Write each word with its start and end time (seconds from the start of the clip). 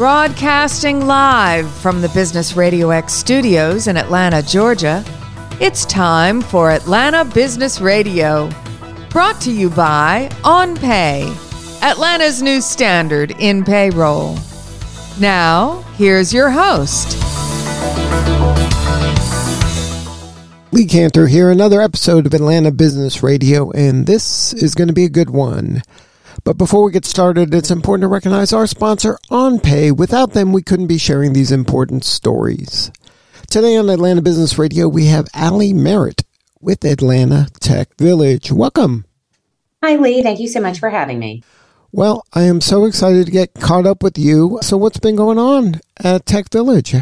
Broadcasting 0.00 1.06
live 1.06 1.70
from 1.70 2.00
the 2.00 2.08
Business 2.08 2.56
Radio 2.56 2.88
X 2.88 3.12
studios 3.12 3.86
in 3.86 3.98
Atlanta, 3.98 4.42
Georgia, 4.42 5.04
it's 5.60 5.84
time 5.84 6.40
for 6.40 6.70
Atlanta 6.70 7.22
Business 7.22 7.82
Radio. 7.82 8.48
Brought 9.10 9.42
to 9.42 9.52
you 9.52 9.68
by 9.68 10.30
OnPay, 10.42 11.82
Atlanta's 11.82 12.40
new 12.40 12.62
standard 12.62 13.32
in 13.40 13.62
payroll. 13.62 14.38
Now, 15.20 15.82
here's 15.98 16.32
your 16.32 16.48
host. 16.48 17.18
Lee 20.72 20.86
Kantor 20.86 21.28
here, 21.28 21.50
another 21.50 21.82
episode 21.82 22.24
of 22.24 22.32
Atlanta 22.32 22.70
Business 22.70 23.22
Radio, 23.22 23.70
and 23.72 24.06
this 24.06 24.54
is 24.54 24.74
going 24.74 24.88
to 24.88 24.94
be 24.94 25.04
a 25.04 25.10
good 25.10 25.28
one. 25.28 25.82
But 26.50 26.58
before 26.58 26.82
we 26.82 26.90
get 26.90 27.04
started, 27.04 27.54
it's 27.54 27.70
important 27.70 28.02
to 28.02 28.08
recognize 28.08 28.52
our 28.52 28.66
sponsor, 28.66 29.20
OnPay. 29.30 29.96
Without 29.96 30.32
them, 30.32 30.52
we 30.52 30.62
couldn't 30.62 30.88
be 30.88 30.98
sharing 30.98 31.32
these 31.32 31.52
important 31.52 32.04
stories. 32.04 32.90
Today 33.48 33.76
on 33.76 33.88
Atlanta 33.88 34.20
Business 34.20 34.58
Radio, 34.58 34.88
we 34.88 35.06
have 35.06 35.28
Aly 35.32 35.72
Merritt 35.72 36.24
with 36.60 36.84
Atlanta 36.84 37.46
Tech 37.60 37.96
Village. 37.98 38.50
Welcome. 38.50 39.04
Hi, 39.84 39.94
Lee. 39.94 40.24
Thank 40.24 40.40
you 40.40 40.48
so 40.48 40.60
much 40.60 40.80
for 40.80 40.90
having 40.90 41.20
me. 41.20 41.44
Well, 41.92 42.24
I 42.32 42.42
am 42.42 42.60
so 42.60 42.84
excited 42.84 43.26
to 43.26 43.30
get 43.30 43.54
caught 43.54 43.86
up 43.86 44.02
with 44.02 44.18
you. 44.18 44.58
So, 44.60 44.76
what's 44.76 44.98
been 44.98 45.14
going 45.14 45.38
on 45.38 45.76
at 46.02 46.26
Tech 46.26 46.50
Village? 46.50 46.96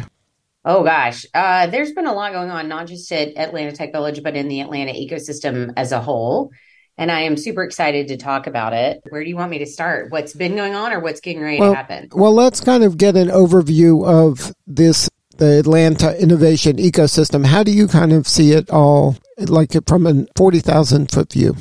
Oh 0.66 0.84
gosh, 0.84 1.24
uh, 1.32 1.68
there's 1.68 1.92
been 1.92 2.06
a 2.06 2.12
lot 2.12 2.34
going 2.34 2.50
on, 2.50 2.68
not 2.68 2.86
just 2.86 3.10
at 3.12 3.28
Atlanta 3.38 3.72
Tech 3.72 3.92
Village, 3.92 4.22
but 4.22 4.36
in 4.36 4.48
the 4.48 4.60
Atlanta 4.60 4.92
ecosystem 4.92 5.72
as 5.78 5.92
a 5.92 6.02
whole. 6.02 6.52
And 6.98 7.10
I 7.12 7.20
am 7.20 7.36
super 7.36 7.62
excited 7.62 8.08
to 8.08 8.16
talk 8.16 8.46
about 8.46 8.72
it. 8.72 9.00
Where 9.08 9.22
do 9.22 9.30
you 9.30 9.36
want 9.36 9.50
me 9.50 9.58
to 9.58 9.66
start? 9.66 10.10
What's 10.10 10.34
been 10.34 10.56
going 10.56 10.74
on, 10.74 10.92
or 10.92 11.00
what's 11.00 11.20
getting 11.20 11.40
ready 11.40 11.60
well, 11.60 11.70
to 11.70 11.76
happen? 11.76 12.08
Well, 12.12 12.34
let's 12.34 12.60
kind 12.60 12.82
of 12.82 12.98
get 12.98 13.16
an 13.16 13.28
overview 13.28 14.06
of 14.06 14.52
this 14.66 15.08
the 15.36 15.60
Atlanta 15.60 16.20
innovation 16.20 16.78
ecosystem. 16.78 17.46
How 17.46 17.62
do 17.62 17.70
you 17.70 17.86
kind 17.86 18.12
of 18.12 18.26
see 18.26 18.50
it 18.50 18.68
all, 18.70 19.16
like 19.38 19.72
from 19.86 20.06
a 20.06 20.26
forty 20.36 20.58
thousand 20.58 21.12
foot 21.12 21.32
view? 21.32 21.54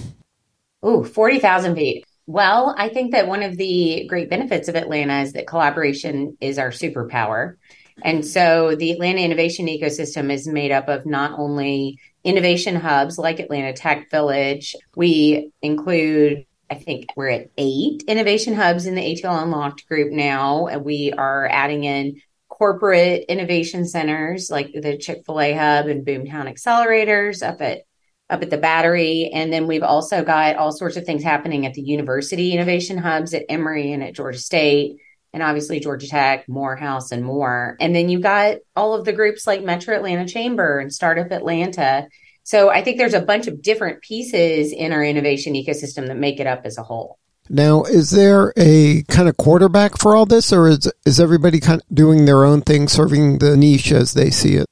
Oh, 0.84 1.04
40,000 1.04 1.76
feet. 1.76 2.06
Well, 2.28 2.76
I 2.78 2.90
think 2.90 3.12
that 3.12 3.28
one 3.28 3.42
of 3.44 3.58
the 3.58 4.06
great 4.08 4.30
benefits 4.30 4.68
of 4.68 4.76
Atlanta 4.76 5.22
is 5.22 5.34
that 5.34 5.48
collaboration 5.48 6.38
is 6.40 6.60
our 6.60 6.70
superpower. 6.70 7.56
And 8.04 8.26
so 8.26 8.76
the 8.76 8.92
Atlanta 8.92 9.22
innovation 9.22 9.68
ecosystem 9.68 10.32
is 10.32 10.48
made 10.48 10.72
up 10.72 10.88
of 10.88 11.06
not 11.06 11.38
only 11.40 12.00
innovation 12.24 12.76
hubs 12.76 13.18
like 13.18 13.40
Atlanta 13.40 13.74
Tech 13.74 14.10
Village, 14.12 14.76
we 14.96 15.52
include 15.62 16.46
I 16.70 16.76
think 16.76 17.08
we're 17.16 17.30
at 17.30 17.50
eight 17.58 18.04
innovation 18.08 18.54
hubs 18.54 18.86
in 18.88 18.96
the 18.96 19.02
ATL 19.02 19.42
Unlocked 19.42 19.88
group 19.88 20.12
now. 20.12 20.68
And 20.68 20.84
we 20.84 21.14
are 21.18 21.48
adding 21.50 21.86
in 21.86 22.22
corporate 22.50 23.26
innovation 23.30 23.86
centers 23.86 24.50
like 24.50 24.74
the 24.74 24.98
Chick-fil-A 24.98 25.54
hub 25.54 25.88
and 25.88 26.06
Boomtown 26.06 26.52
accelerators 26.52 27.46
up 27.48 27.62
at 27.62 27.84
up 28.30 28.42
at 28.42 28.50
the 28.50 28.58
battery. 28.58 29.32
And 29.34 29.54
then 29.54 29.68
we've 29.68 29.84
also 29.84 30.24
got 30.24 30.58
all 30.58 30.74
sorts 30.74 30.98
of 30.98 31.06
things 31.06 31.24
happening 31.24 31.66
at 31.66 31.74
the 31.74 31.82
university 31.82 32.52
innovation 32.52 32.98
hubs 32.98 33.34
at 33.34 33.46
Emory 33.48 33.94
and 33.94 34.04
at 34.04 34.16
Georgia 34.16 34.40
State 34.40 34.98
and 35.38 35.44
obviously 35.44 35.80
Georgia 35.80 36.08
Tech, 36.08 36.50
Morehouse, 36.50 37.12
and 37.12 37.24
more. 37.24 37.78
And 37.80 37.96
then 37.96 38.10
you've 38.10 38.24
got 38.24 38.58
all 38.76 38.96
of 38.96 39.06
the 39.06 39.14
groups 39.14 39.46
like 39.46 39.64
Metro 39.64 39.96
Atlanta 39.96 40.28
Chamber 40.28 40.80
and 40.80 40.92
Startup 40.92 41.32
Atlanta. 41.32 42.08
So 42.42 42.72
I 42.72 42.82
think 42.82 42.98
there's 42.98 43.14
a 43.14 43.22
bunch 43.22 43.46
of 43.46 43.62
different 43.62 44.02
pieces 44.02 44.74
in 44.74 44.92
our 44.94 45.04
innovation 45.04 45.54
ecosystem 45.54 46.08
that 46.08 46.18
make 46.18 46.40
it 46.40 46.48
up 46.48 46.62
as 46.66 46.80
a 46.80 46.84
whole. 46.84 47.20
Now, 47.50 47.84
is 47.84 48.10
there 48.10 48.52
a 48.58 49.04
kind 49.04 49.30
of 49.30 49.38
quarterback 49.38 50.00
for 50.00 50.16
all 50.16 50.26
this, 50.26 50.52
or 50.52 50.70
is 50.70 50.92
is 51.06 51.20
everybody 51.20 51.60
kind 51.60 51.82
of 51.82 51.96
doing 51.96 52.26
their 52.26 52.44
own 52.44 52.62
thing, 52.62 52.88
serving 52.88 53.38
the 53.38 53.56
niche 53.56 53.92
as 53.92 54.16
they 54.16 54.32
see 54.32 54.56
it? 54.56 54.66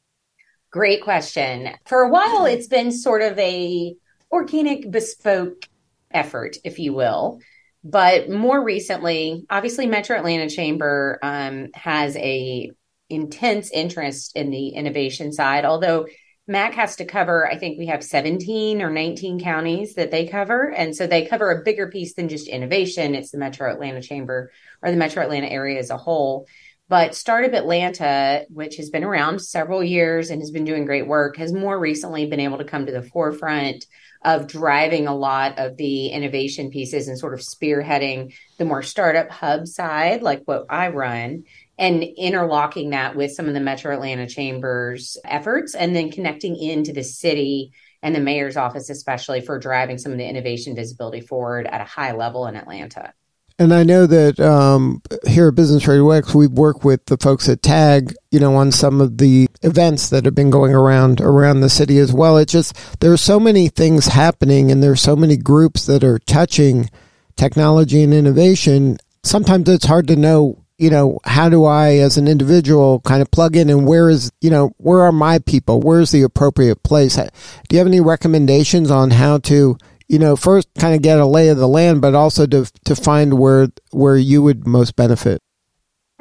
Great 0.72 1.04
question. 1.04 1.70
For 1.86 2.02
a 2.02 2.10
while, 2.10 2.48
it's 2.48 2.68
been 2.68 2.92
sort 2.92 3.22
of 3.22 3.38
a 3.38 3.96
organic, 4.32 4.90
bespoke 4.90 5.70
effort, 6.10 6.58
if 6.64 6.80
you 6.80 6.94
will. 6.94 7.40
But 7.88 8.32
more 8.32 8.64
recently, 8.64 9.46
obviously, 9.48 9.86
Metro 9.86 10.18
Atlanta 10.18 10.50
Chamber 10.50 11.20
um, 11.22 11.68
has 11.76 12.18
a 12.18 12.72
intense 13.12 13.70
interest 13.72 14.36
in 14.36 14.50
the 14.50 14.70
innovation 14.70 15.32
side. 15.32 15.66
Although 15.66 16.08
MAC 16.48 16.74
has 16.74 16.96
to 16.96 17.06
cover, 17.06 17.48
I 17.48 17.60
think 17.60 17.78
we 17.78 17.86
have 17.86 18.04
17 18.04 18.82
or 18.82 18.90
19 18.90 19.40
counties 19.40 19.94
that 19.96 20.10
they 20.10 20.26
cover, 20.26 20.72
and 20.72 20.96
so 20.96 21.06
they 21.06 21.28
cover 21.28 21.52
a 21.52 21.64
bigger 21.64 21.88
piece 21.88 22.16
than 22.16 22.28
just 22.28 22.48
innovation. 22.48 23.14
It's 23.14 23.30
the 23.30 23.38
Metro 23.38 23.72
Atlanta 23.72 24.02
Chamber 24.02 24.52
or 24.82 24.90
the 24.90 24.98
Metro 24.98 25.22
Atlanta 25.22 25.48
area 25.48 25.78
as 25.78 25.92
a 25.92 25.98
whole. 25.98 26.48
But 26.88 27.16
Startup 27.16 27.54
Atlanta, 27.54 28.46
which 28.50 28.76
has 28.78 28.92
been 28.92 29.04
around 29.04 29.40
several 29.40 29.84
years 29.84 30.30
and 30.30 30.40
has 30.40 30.52
been 30.52 30.66
doing 30.66 30.86
great 30.86 31.08
work, 31.08 31.38
has 31.38 31.52
more 31.52 31.80
recently 31.80 32.28
been 32.28 32.40
able 32.40 32.60
to 32.60 32.64
come 32.64 32.86
to 32.86 32.92
the 32.92 33.02
forefront 33.02 33.86
of 34.24 34.48
driving 34.48 35.08
a 35.08 35.16
lot 35.16 35.58
of 35.58 35.78
the 35.78 36.08
innovation 36.10 36.70
pieces 36.70 37.08
and 37.08 37.18
sort 37.18 37.34
of 37.34 37.40
spearheading 37.40 38.36
the 38.60 38.66
more 38.66 38.84
startup 38.84 39.32
hub 39.32 39.68
side, 39.68 40.22
like 40.22 40.44
what 40.46 40.68
I 40.70 40.90
run, 40.90 41.46
and 41.80 42.04
interlocking 42.04 42.92
that 42.92 43.16
with 43.16 43.32
some 43.32 43.48
of 43.48 43.56
the 43.56 43.60
Metro 43.60 43.92
Atlanta 43.92 44.28
Chambers 44.28 45.18
efforts, 45.26 45.74
and 45.74 45.96
then 45.96 46.12
connecting 46.12 46.56
into 46.56 46.94
the 46.94 47.04
city 47.04 47.72
and 48.04 48.14
the 48.14 48.20
mayor's 48.20 48.58
office, 48.58 48.92
especially 48.92 49.42
for 49.42 49.58
driving 49.58 49.98
some 49.98 50.12
of 50.12 50.20
the 50.20 50.30
innovation 50.30 50.76
visibility 50.76 51.22
forward 51.22 51.66
at 51.66 51.82
a 51.82 51.86
high 51.86 52.12
level 52.12 52.46
in 52.46 52.56
Atlanta. 52.56 53.12
And 53.58 53.74
I 53.74 53.84
know 53.84 54.06
that 54.06 54.38
um, 54.42 55.02
here 55.26 55.48
at 55.48 55.56
Business 55.56 55.88
Radio 55.88 56.12
X, 56.12 56.36
we 56.36 56.46
work 56.46 56.84
with 56.84 57.06
the 57.06 57.16
folks 57.16 57.48
at 57.48 57.62
TAG, 57.62 58.14
you 58.30 58.40
know, 58.40 58.56
on 58.56 58.70
some 58.70 59.00
of 59.00 59.18
the 59.18 59.48
events 59.62 60.10
that 60.10 60.26
have 60.26 60.36
been 60.36 60.50
going 60.50 60.74
around 60.74 61.22
around 61.22 61.62
the 61.62 61.70
city 61.70 61.98
as 62.00 62.12
well. 62.12 62.38
It's 62.38 62.52
just 62.52 63.00
there 63.00 63.14
are 63.14 63.18
so 63.18 63.40
many 63.40 63.70
things 63.70 64.08
happening, 64.08 64.72
and 64.72 64.84
there's 64.84 65.00
so 65.00 65.16
many 65.16 65.38
groups 65.38 65.86
that 65.86 66.04
are 66.04 66.20
touching 66.20 66.90
technology 67.38 68.04
and 68.04 68.14
innovation. 68.14 68.98
Sometimes 69.24 69.70
it's 69.70 69.86
hard 69.86 70.10
to 70.10 70.18
know, 70.18 70.62
you 70.78 70.90
know, 70.90 71.20
how 71.24 71.48
do 71.48 71.64
I, 71.64 71.96
as 71.96 72.18
an 72.18 72.28
individual, 72.28 73.00
kind 73.02 73.22
of 73.22 73.32
plug 73.32 73.56
in, 73.56 73.70
and 73.70 73.88
where 73.88 74.10
is, 74.10 74.34
you 74.42 74.50
know, 74.50 74.74
where 74.80 75.00
are 75.00 75.14
my 75.14 75.40
people? 75.40 75.80
Where's 75.80 76.12
the 76.12 76.24
appropriate 76.24 76.84
place? 76.84 77.16
Do 77.16 77.30
you 77.72 77.78
have 77.78 77.88
any 77.88 78.02
recommendations 78.02 78.92
on 78.92 79.12
how 79.12 79.38
to 79.40 79.78
you 80.08 80.20
know, 80.20 80.36
first 80.36 80.68
kind 80.78 80.96
of 80.96 81.02
get 81.02 81.20
a 81.20 81.26
lay 81.26 81.50
of 81.50 81.58
the 81.58 81.68
land, 81.68 82.02
but 82.02 82.14
also 82.16 82.46
to 82.46 82.72
to 82.86 82.96
find 82.96 83.40
where 83.40 83.70
where 83.92 84.18
you 84.18 84.42
would 84.44 84.68
most 84.68 84.96
benefit. 84.96 85.42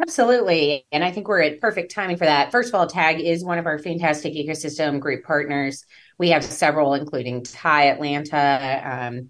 Absolutely. 0.01 0.85
And 0.91 1.05
I 1.05 1.13
think 1.13 1.29
we're 1.29 1.43
at 1.43 1.61
perfect 1.61 1.93
timing 1.93 2.17
for 2.17 2.25
that. 2.25 2.51
First 2.51 2.71
of 2.71 2.75
all, 2.75 2.87
TAG 2.87 3.21
is 3.21 3.45
one 3.45 3.59
of 3.59 3.67
our 3.67 3.79
fantastic 3.79 4.35
ecosystem 4.35 4.99
group 4.99 5.25
partners. 5.25 5.85
We 6.19 6.31
have 6.31 6.45
several, 6.45 6.95
including 6.95 7.45
TIE 7.45 7.87
Atlanta, 7.87 8.83
um, 8.85 9.29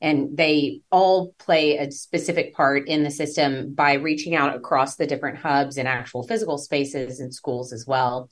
and 0.00 0.36
they 0.36 0.80
all 0.90 1.32
play 1.38 1.78
a 1.78 1.90
specific 1.92 2.54
part 2.54 2.88
in 2.88 3.04
the 3.04 3.10
system 3.10 3.74
by 3.74 3.94
reaching 3.94 4.34
out 4.34 4.56
across 4.56 4.96
the 4.96 5.06
different 5.06 5.38
hubs 5.38 5.78
and 5.78 5.86
actual 5.86 6.24
physical 6.24 6.58
spaces 6.58 7.20
and 7.20 7.32
schools 7.32 7.72
as 7.72 7.86
well. 7.86 8.28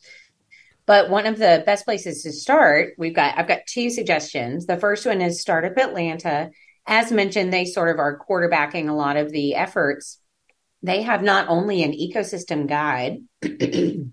But 0.91 1.09
one 1.09 1.27
of 1.27 1.39
the 1.39 1.63
best 1.65 1.85
places 1.85 2.25
to 2.25 2.33
start, 2.33 2.95
we've 2.99 3.15
got 3.15 3.39
I've 3.39 3.47
got 3.47 3.61
two 3.69 3.91
suggestions. 3.91 4.67
The 4.67 4.77
first 4.77 5.07
one 5.07 5.21
is 5.21 5.41
Startup 5.41 5.79
Atlanta. 5.79 6.51
As 6.85 7.13
mentioned, 7.13 7.53
they 7.53 7.65
sort 7.65 7.91
of 7.91 8.01
are 8.01 8.19
quarterbacking 8.19 8.89
a 8.89 8.93
lot 8.93 9.17
of 9.17 9.31
the 9.31 9.55
efforts. 9.55 10.19
They 10.83 11.03
have 11.03 11.23
not 11.23 11.49
only 11.49 11.85
an 11.85 11.93
ecosystem 11.93 12.67
guide, 12.67 13.19
they 13.41 14.11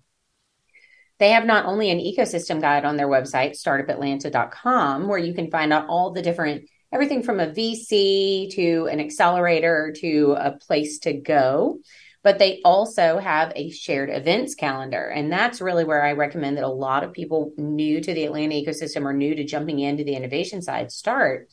have 1.20 1.48
not 1.48 1.66
only 1.66 1.90
an 1.90 1.98
ecosystem 1.98 2.62
guide 2.62 2.86
on 2.86 2.96
their 2.96 3.08
website, 3.08 3.60
startupatlanta.com, 3.60 5.08
where 5.08 5.18
you 5.18 5.34
can 5.34 5.50
find 5.50 5.74
out 5.74 5.88
all 5.88 6.12
the 6.12 6.22
different 6.22 6.70
everything 6.94 7.24
from 7.24 7.40
a 7.40 7.48
VC 7.48 8.54
to 8.54 8.88
an 8.92 9.00
accelerator 9.00 9.96
to 9.98 10.36
a 10.38 10.52
place 10.52 11.00
to 11.00 11.14
go 11.14 11.80
but 12.28 12.40
they 12.40 12.60
also 12.66 13.20
have 13.20 13.54
a 13.56 13.70
shared 13.70 14.10
events 14.10 14.54
calendar. 14.54 15.08
And 15.08 15.32
that's 15.32 15.62
really 15.62 15.86
where 15.86 16.04
I 16.04 16.12
recommend 16.12 16.58
that 16.58 16.66
a 16.66 16.68
lot 16.68 17.06
of 17.06 17.14
people 17.14 17.54
new 17.56 18.02
to 18.02 18.14
the 18.14 18.26
Atlanta 18.26 18.54
ecosystem 18.54 19.06
or 19.06 19.14
new 19.14 19.34
to 19.34 19.46
jumping 19.46 19.80
into 19.80 20.04
the 20.04 20.14
innovation 20.14 20.62
side 20.62 20.92
start. 20.92 21.48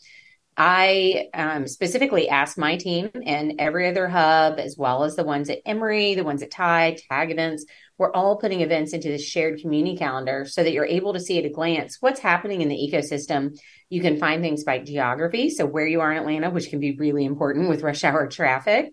I 0.57 1.29
um, 1.33 1.69
specifically 1.69 2.29
asked 2.29 2.59
my 2.59 2.77
team 2.77 3.09
and 3.25 3.55
every 3.61 3.89
other 3.89 4.09
hub, 4.09 4.59
as 4.59 4.77
well 4.77 5.05
as 5.05 5.15
the 5.15 5.23
ones 5.23 5.49
at 5.49 5.61
Emory, 5.65 6.17
the 6.17 6.25
ones 6.25 6.43
at 6.43 6.51
TIE, 6.51 6.97
TAG 7.09 7.31
Events, 7.31 7.67
we're 7.97 8.13
all 8.13 8.39
putting 8.39 8.61
events 8.61 8.93
into 8.93 9.07
this 9.09 9.25
shared 9.25 9.61
community 9.61 9.97
calendar 9.97 10.45
so 10.45 10.65
that 10.65 10.73
you're 10.73 10.85
able 10.85 11.13
to 11.13 11.21
see 11.21 11.39
at 11.39 11.45
a 11.45 11.51
glance 11.51 11.99
what's 12.01 12.19
happening 12.19 12.63
in 12.63 12.69
the 12.69 12.75
ecosystem. 12.75 13.57
You 13.91 14.01
can 14.01 14.19
find 14.19 14.43
things 14.43 14.65
by 14.65 14.81
geography, 14.81 15.51
so 15.51 15.67
where 15.67 15.87
you 15.87 16.01
are 16.01 16.11
in 16.11 16.19
Atlanta, 16.19 16.51
which 16.51 16.71
can 16.71 16.81
be 16.81 16.97
really 16.97 17.25
important 17.25 17.69
with 17.69 17.83
rush 17.83 18.03
hour 18.03 18.27
traffic. 18.27 18.93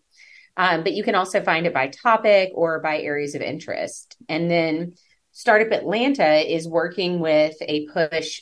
Um, 0.57 0.83
but 0.83 0.93
you 0.93 1.03
can 1.03 1.15
also 1.15 1.41
find 1.41 1.65
it 1.65 1.73
by 1.73 1.87
topic 1.87 2.51
or 2.53 2.79
by 2.79 2.99
areas 2.99 3.35
of 3.35 3.41
interest. 3.41 4.17
And 4.27 4.49
then 4.49 4.93
Startup 5.31 5.71
Atlanta 5.71 6.53
is 6.53 6.67
working 6.67 7.19
with 7.19 7.55
a 7.61 7.87
push 7.87 8.41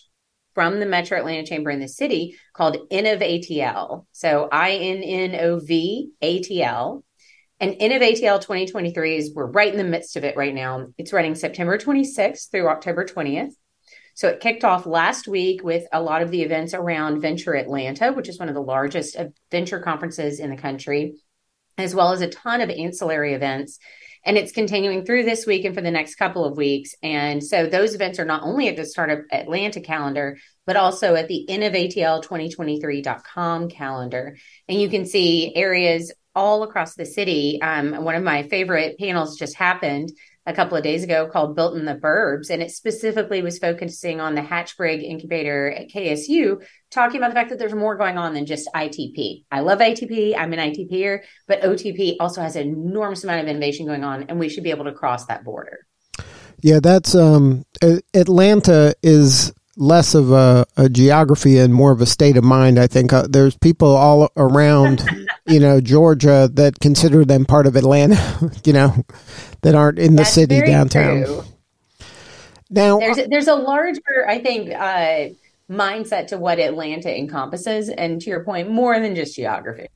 from 0.55 0.79
the 0.79 0.85
Metro 0.85 1.17
Atlanta 1.17 1.45
Chamber 1.45 1.69
in 1.69 1.79
the 1.79 1.87
city 1.87 2.35
called 2.53 2.89
InnovATL. 2.91 4.05
So 4.11 4.49
I 4.51 4.71
N 4.71 5.03
N 5.03 5.39
O 5.39 5.59
V 5.59 6.11
A 6.21 6.39
T 6.41 6.63
L. 6.63 7.03
And 7.61 7.73
InnovATL 7.73 8.41
2023 8.41 9.17
is 9.17 9.33
we're 9.33 9.45
right 9.45 9.71
in 9.71 9.77
the 9.77 9.83
midst 9.83 10.15
of 10.15 10.23
it 10.23 10.37
right 10.37 10.53
now. 10.53 10.87
It's 10.97 11.13
running 11.13 11.35
September 11.35 11.77
26th 11.77 12.49
through 12.49 12.69
October 12.69 13.05
20th. 13.05 13.51
So 14.15 14.27
it 14.27 14.39
kicked 14.39 14.65
off 14.65 14.85
last 14.85 15.27
week 15.27 15.63
with 15.63 15.85
a 15.93 16.01
lot 16.01 16.21
of 16.21 16.31
the 16.31 16.41
events 16.41 16.73
around 16.73 17.21
Venture 17.21 17.55
Atlanta, 17.55 18.11
which 18.11 18.27
is 18.27 18.39
one 18.39 18.49
of 18.49 18.55
the 18.55 18.61
largest 18.61 19.15
venture 19.51 19.79
conferences 19.79 20.39
in 20.39 20.49
the 20.49 20.57
country, 20.57 21.15
as 21.81 21.95
well 21.95 22.11
as 22.11 22.21
a 22.21 22.29
ton 22.29 22.61
of 22.61 22.69
ancillary 22.69 23.33
events. 23.33 23.79
And 24.25 24.37
it's 24.37 24.51
continuing 24.51 25.05
through 25.05 25.23
this 25.23 25.45
week 25.45 25.63
and 25.63 25.73
for 25.73 25.79
the 25.81 25.91
next 25.91 26.15
couple 26.15 26.43
of 26.43 26.57
weeks. 26.57 26.93
And 27.01 27.41
so 27.43 27.65
those 27.65 27.95
events 27.95 28.19
are 28.19 28.25
not 28.25 28.43
only 28.43 28.67
at 28.67 28.75
the 28.75 28.85
Startup 28.85 29.19
Atlanta 29.31 29.79
calendar, 29.79 30.37
but 30.67 30.75
also 30.75 31.15
at 31.15 31.29
the 31.29 31.45
innovatl2023.com 31.49 33.69
calendar. 33.69 34.35
And 34.67 34.81
you 34.81 34.89
can 34.89 35.05
see 35.05 35.55
areas 35.55 36.11
all 36.35 36.63
across 36.63 36.95
the 36.95 37.05
city. 37.05 37.61
Um, 37.61 38.03
one 38.03 38.15
of 38.15 38.23
my 38.23 38.43
favorite 38.43 38.99
panels 38.99 39.37
just 39.37 39.55
happened 39.55 40.11
a 40.45 40.53
couple 40.53 40.77
of 40.77 40.83
days 40.83 41.03
ago 41.03 41.27
called 41.27 41.55
Built 41.55 41.77
in 41.77 41.85
the 41.85 41.95
Burbs, 41.95 42.49
and 42.49 42.61
it 42.61 42.71
specifically 42.71 43.41
was 43.41 43.59
focusing 43.59 44.19
on 44.19 44.35
the 44.35 44.41
Hatch 44.41 44.75
Bridge 44.77 45.01
incubator 45.01 45.71
at 45.71 45.89
KSU, 45.89 46.63
talking 46.89 47.17
about 47.17 47.29
the 47.29 47.35
fact 47.35 47.49
that 47.49 47.59
there's 47.59 47.73
more 47.73 47.97
going 47.97 48.17
on 48.17 48.33
than 48.33 48.45
just 48.45 48.69
ITP. 48.75 49.45
I 49.51 49.59
love 49.59 49.79
ITP, 49.79 50.35
I'm 50.37 50.53
an 50.53 50.73
ITPer, 50.73 51.19
but 51.47 51.61
OTP 51.61 52.15
also 52.19 52.41
has 52.41 52.55
an 52.55 52.67
enormous 52.67 53.23
amount 53.23 53.41
of 53.41 53.47
innovation 53.47 53.85
going 53.85 54.03
on, 54.03 54.23
and 54.23 54.39
we 54.39 54.49
should 54.49 54.63
be 54.63 54.71
able 54.71 54.85
to 54.85 54.93
cross 54.93 55.25
that 55.27 55.43
border. 55.43 55.85
Yeah, 56.61 56.79
that's 56.81 57.15
um, 57.15 57.65
Atlanta 58.13 58.93
is 59.01 59.53
less 59.79 60.13
of 60.13 60.31
a, 60.31 60.65
a, 60.77 60.89
geography 60.89 61.57
and 61.57 61.73
more 61.73 61.91
of 61.91 62.01
a 62.01 62.05
state 62.05 62.35
of 62.35 62.43
mind. 62.43 62.77
I 62.77 62.85
think 62.85 63.13
uh, 63.13 63.25
there's 63.27 63.57
people 63.57 63.95
all 63.95 64.29
around, 64.35 65.07
you 65.47 65.59
know, 65.59 65.79
Georgia 65.79 66.49
that 66.53 66.79
consider 66.79 67.23
them 67.23 67.45
part 67.45 67.65
of 67.65 67.75
Atlanta, 67.75 68.51
you 68.65 68.73
know, 68.73 69.05
that 69.61 69.75
aren't 69.75 69.97
in 69.97 70.11
the 70.11 70.23
That's 70.23 70.33
city 70.33 70.61
downtown. 70.61 71.23
True. 71.23 71.43
Now, 72.69 72.99
there's 72.99 73.17
there's 73.29 73.47
a 73.47 73.55
larger, 73.55 74.27
I 74.27 74.39
think, 74.39 74.69
uh, 74.69 75.33
mindset 75.71 76.27
to 76.27 76.37
what 76.37 76.59
Atlanta 76.59 77.17
encompasses, 77.17 77.89
and 77.89 78.21
to 78.21 78.29
your 78.29 78.43
point, 78.43 78.69
more 78.69 78.99
than 78.99 79.15
just 79.15 79.35
geography. 79.35 79.87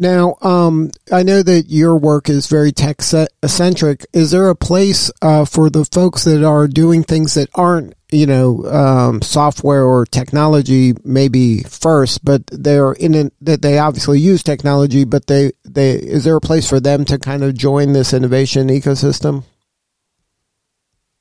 Now, 0.00 0.36
um, 0.42 0.92
I 1.12 1.24
know 1.24 1.42
that 1.42 1.70
your 1.70 1.96
work 1.96 2.28
is 2.28 2.46
very 2.46 2.70
tech 2.70 3.02
centric. 3.02 4.06
Is 4.12 4.30
there 4.30 4.48
a 4.48 4.54
place 4.54 5.10
uh, 5.20 5.44
for 5.44 5.68
the 5.68 5.84
folks 5.84 6.22
that 6.22 6.44
are 6.44 6.68
doing 6.68 7.02
things 7.02 7.34
that 7.34 7.48
aren't, 7.56 7.94
you 8.12 8.24
know, 8.24 8.64
um, 8.66 9.22
software 9.22 9.84
or 9.84 10.06
technology 10.06 10.94
maybe 11.04 11.64
first, 11.64 12.24
but 12.24 12.46
they're 12.46 12.92
in 12.92 13.14
it, 13.14 13.34
that 13.40 13.60
they 13.60 13.78
obviously 13.78 14.20
use 14.20 14.44
technology, 14.44 15.04
but 15.04 15.26
they, 15.26 15.50
they, 15.64 15.94
is 15.94 16.22
there 16.22 16.36
a 16.36 16.40
place 16.40 16.68
for 16.68 16.78
them 16.78 17.04
to 17.06 17.18
kind 17.18 17.42
of 17.42 17.56
join 17.56 17.92
this 17.92 18.12
innovation 18.12 18.68
ecosystem? 18.68 19.42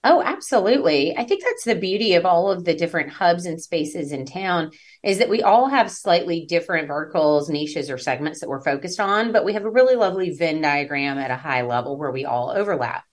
Oh, 0.10 0.22
absolutely. 0.22 1.18
I 1.18 1.26
think 1.26 1.44
that's 1.44 1.66
the 1.66 1.76
beauty 1.76 2.14
of 2.14 2.26
all 2.26 2.50
of 2.50 2.64
the 2.64 2.74
different 2.74 3.10
hubs 3.10 3.46
and 3.46 3.62
spaces 3.62 4.14
in 4.14 4.26
town 4.26 4.72
is 5.04 5.18
that 5.18 5.28
we 5.28 5.42
all 5.42 5.68
have 5.68 5.92
slightly 5.92 6.46
different 6.46 6.88
verticals, 6.88 7.50
niches, 7.50 7.90
or 7.90 7.98
segments 7.98 8.40
that 8.40 8.48
we're 8.48 8.64
focused 8.64 9.02
on, 9.02 9.34
but 9.34 9.44
we 9.44 9.52
have 9.52 9.66
a 9.66 9.70
really 9.70 9.98
lovely 9.98 10.30
Venn 10.30 10.62
diagram 10.62 11.18
at 11.18 11.30
a 11.30 11.36
high 11.36 11.64
level 11.64 11.98
where 11.98 12.12
we 12.12 12.24
all 12.24 12.52
overlap. 12.52 13.04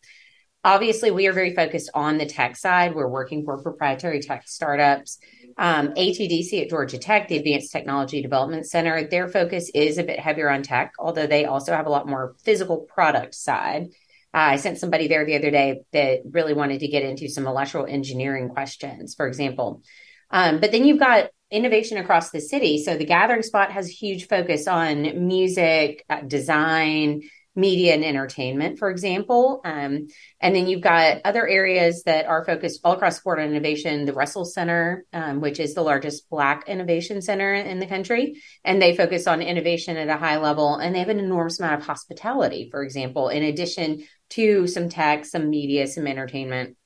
Obviously, 0.62 1.10
we 1.10 1.26
are 1.26 1.32
very 1.32 1.52
focused 1.52 1.90
on 1.94 2.16
the 2.16 2.26
tech 2.26 2.54
side. 2.54 2.94
We're 2.94 3.08
working 3.08 3.44
for 3.44 3.60
proprietary 3.60 4.20
tech 4.20 4.46
startups. 4.46 5.18
Um, 5.58 5.94
ATDC 5.94 6.62
at 6.62 6.70
Georgia 6.70 6.98
Tech, 6.98 7.26
the 7.26 7.38
Advanced 7.38 7.72
Technology 7.72 8.22
Development 8.22 8.64
Center, 8.64 9.08
their 9.08 9.28
focus 9.28 9.68
is 9.74 9.98
a 9.98 10.04
bit 10.04 10.20
heavier 10.20 10.48
on 10.48 10.62
tech, 10.62 10.92
although 11.00 11.26
they 11.26 11.44
also 11.44 11.74
have 11.74 11.86
a 11.86 11.90
lot 11.90 12.06
more 12.06 12.36
physical 12.44 12.78
product 12.82 13.34
side. 13.34 13.88
Uh, 14.34 14.38
I 14.38 14.56
sent 14.56 14.78
somebody 14.78 15.06
there 15.06 15.24
the 15.24 15.36
other 15.36 15.52
day 15.52 15.82
that 15.92 16.22
really 16.28 16.54
wanted 16.54 16.80
to 16.80 16.88
get 16.88 17.04
into 17.04 17.28
some 17.28 17.46
electrical 17.46 17.86
engineering 17.86 18.48
questions, 18.48 19.14
for 19.14 19.28
example. 19.28 19.82
Um, 20.30 20.60
but 20.60 20.72
then 20.72 20.84
you've 20.84 20.98
got 20.98 21.30
innovation 21.50 21.98
across 21.98 22.30
the 22.30 22.40
city. 22.40 22.82
So 22.82 22.96
the 22.96 23.04
Gathering 23.04 23.42
Spot 23.42 23.70
has 23.70 23.88
a 23.88 23.92
huge 23.92 24.26
focus 24.26 24.66
on 24.66 25.28
music, 25.28 26.04
uh, 26.10 26.22
design, 26.22 27.22
media, 27.56 27.94
and 27.94 28.04
entertainment, 28.04 28.78
for 28.80 28.90
example. 28.90 29.60
Um, 29.64 30.08
and 30.40 30.56
then 30.56 30.66
you've 30.66 30.80
got 30.80 31.20
other 31.24 31.46
areas 31.46 32.02
that 32.02 32.26
are 32.26 32.44
focused 32.44 32.80
all 32.82 32.94
across 32.94 33.18
sport 33.18 33.38
and 33.38 33.52
innovation. 33.52 34.04
The 34.04 34.12
Russell 34.12 34.44
Center, 34.44 35.04
um, 35.12 35.40
which 35.40 35.60
is 35.60 35.74
the 35.74 35.82
largest 35.82 36.28
Black 36.28 36.68
innovation 36.68 37.22
center 37.22 37.54
in 37.54 37.78
the 37.78 37.86
country, 37.86 38.42
and 38.64 38.82
they 38.82 38.96
focus 38.96 39.28
on 39.28 39.40
innovation 39.40 39.96
at 39.96 40.08
a 40.08 40.16
high 40.16 40.38
level. 40.38 40.74
And 40.74 40.94
they 40.94 40.98
have 40.98 41.08
an 41.08 41.20
enormous 41.20 41.60
amount 41.60 41.80
of 41.80 41.86
hospitality, 41.86 42.68
for 42.70 42.82
example, 42.82 43.28
in 43.28 43.44
addition 43.44 44.04
to 44.30 44.66
some 44.66 44.88
tech, 44.88 45.24
some 45.24 45.50
media, 45.50 45.86
some 45.86 46.06
entertainment. 46.06 46.76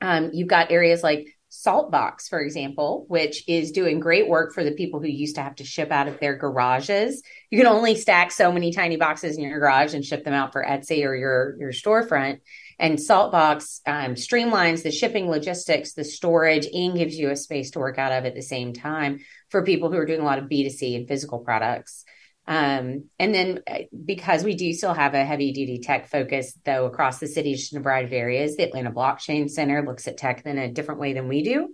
Um, 0.00 0.30
you've 0.32 0.48
got 0.48 0.70
areas 0.70 1.02
like 1.02 1.28
Saltbox, 1.52 2.30
for 2.30 2.40
example, 2.40 3.04
which 3.08 3.46
is 3.46 3.72
doing 3.72 4.00
great 4.00 4.26
work 4.26 4.54
for 4.54 4.64
the 4.64 4.72
people 4.72 5.00
who 5.00 5.06
used 5.06 5.34
to 5.34 5.42
have 5.42 5.54
to 5.56 5.64
ship 5.64 5.90
out 5.92 6.08
of 6.08 6.18
their 6.18 6.34
garages. 6.34 7.22
You 7.50 7.58
can 7.58 7.66
only 7.66 7.94
stack 7.94 8.32
so 8.32 8.50
many 8.50 8.72
tiny 8.72 8.96
boxes 8.96 9.36
in 9.36 9.44
your 9.44 9.60
garage 9.60 9.92
and 9.92 10.02
ship 10.02 10.24
them 10.24 10.32
out 10.32 10.52
for 10.52 10.64
Etsy 10.64 11.04
or 11.04 11.14
your 11.14 11.56
your 11.60 11.72
storefront. 11.72 12.40
And 12.78 12.98
Saltbox 12.98 13.80
um, 13.86 14.14
streamlines 14.14 14.82
the 14.82 14.90
shipping 14.90 15.28
logistics, 15.28 15.92
the 15.92 16.04
storage, 16.04 16.66
and 16.72 16.96
gives 16.96 17.16
you 17.16 17.30
a 17.30 17.36
space 17.36 17.70
to 17.72 17.80
work 17.80 17.98
out 17.98 18.12
of 18.12 18.24
at 18.24 18.34
the 18.34 18.42
same 18.42 18.72
time 18.72 19.20
for 19.50 19.62
people 19.62 19.92
who 19.92 19.98
are 19.98 20.06
doing 20.06 20.20
a 20.20 20.24
lot 20.24 20.38
of 20.38 20.46
B2C 20.46 20.96
and 20.96 21.06
physical 21.06 21.40
products. 21.40 22.06
Um, 22.46 23.04
and 23.18 23.34
then 23.34 23.60
uh, 23.70 23.78
because 24.04 24.42
we 24.42 24.56
do 24.56 24.72
still 24.72 24.94
have 24.94 25.14
a 25.14 25.24
heavy 25.24 25.52
duty 25.52 25.78
tech 25.78 26.08
focus, 26.08 26.58
though, 26.64 26.86
across 26.86 27.18
the 27.18 27.28
city 27.28 27.56
in 27.72 27.78
a 27.78 27.82
variety 27.82 28.06
of 28.06 28.12
areas, 28.12 28.56
the 28.56 28.64
Atlanta 28.64 28.90
Blockchain 28.90 29.48
Center 29.48 29.84
looks 29.86 30.08
at 30.08 30.16
tech 30.16 30.44
in 30.44 30.58
a 30.58 30.70
different 30.70 31.00
way 31.00 31.12
than 31.12 31.28
we 31.28 31.42
do. 31.42 31.68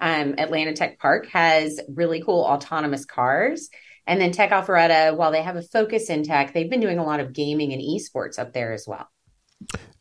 Um, 0.00 0.34
Atlanta 0.38 0.74
Tech 0.74 0.98
Park 0.98 1.28
has 1.28 1.80
really 1.88 2.22
cool 2.22 2.42
autonomous 2.42 3.04
cars. 3.04 3.70
And 4.06 4.20
then 4.20 4.32
Tech 4.32 4.50
Alpharetta, 4.50 5.16
while 5.16 5.30
they 5.30 5.42
have 5.42 5.56
a 5.56 5.62
focus 5.62 6.10
in 6.10 6.24
tech, 6.24 6.52
they've 6.52 6.68
been 6.68 6.80
doing 6.80 6.98
a 6.98 7.04
lot 7.04 7.20
of 7.20 7.32
gaming 7.32 7.72
and 7.72 7.80
esports 7.80 8.38
up 8.38 8.52
there 8.52 8.72
as 8.72 8.84
well. 8.86 9.08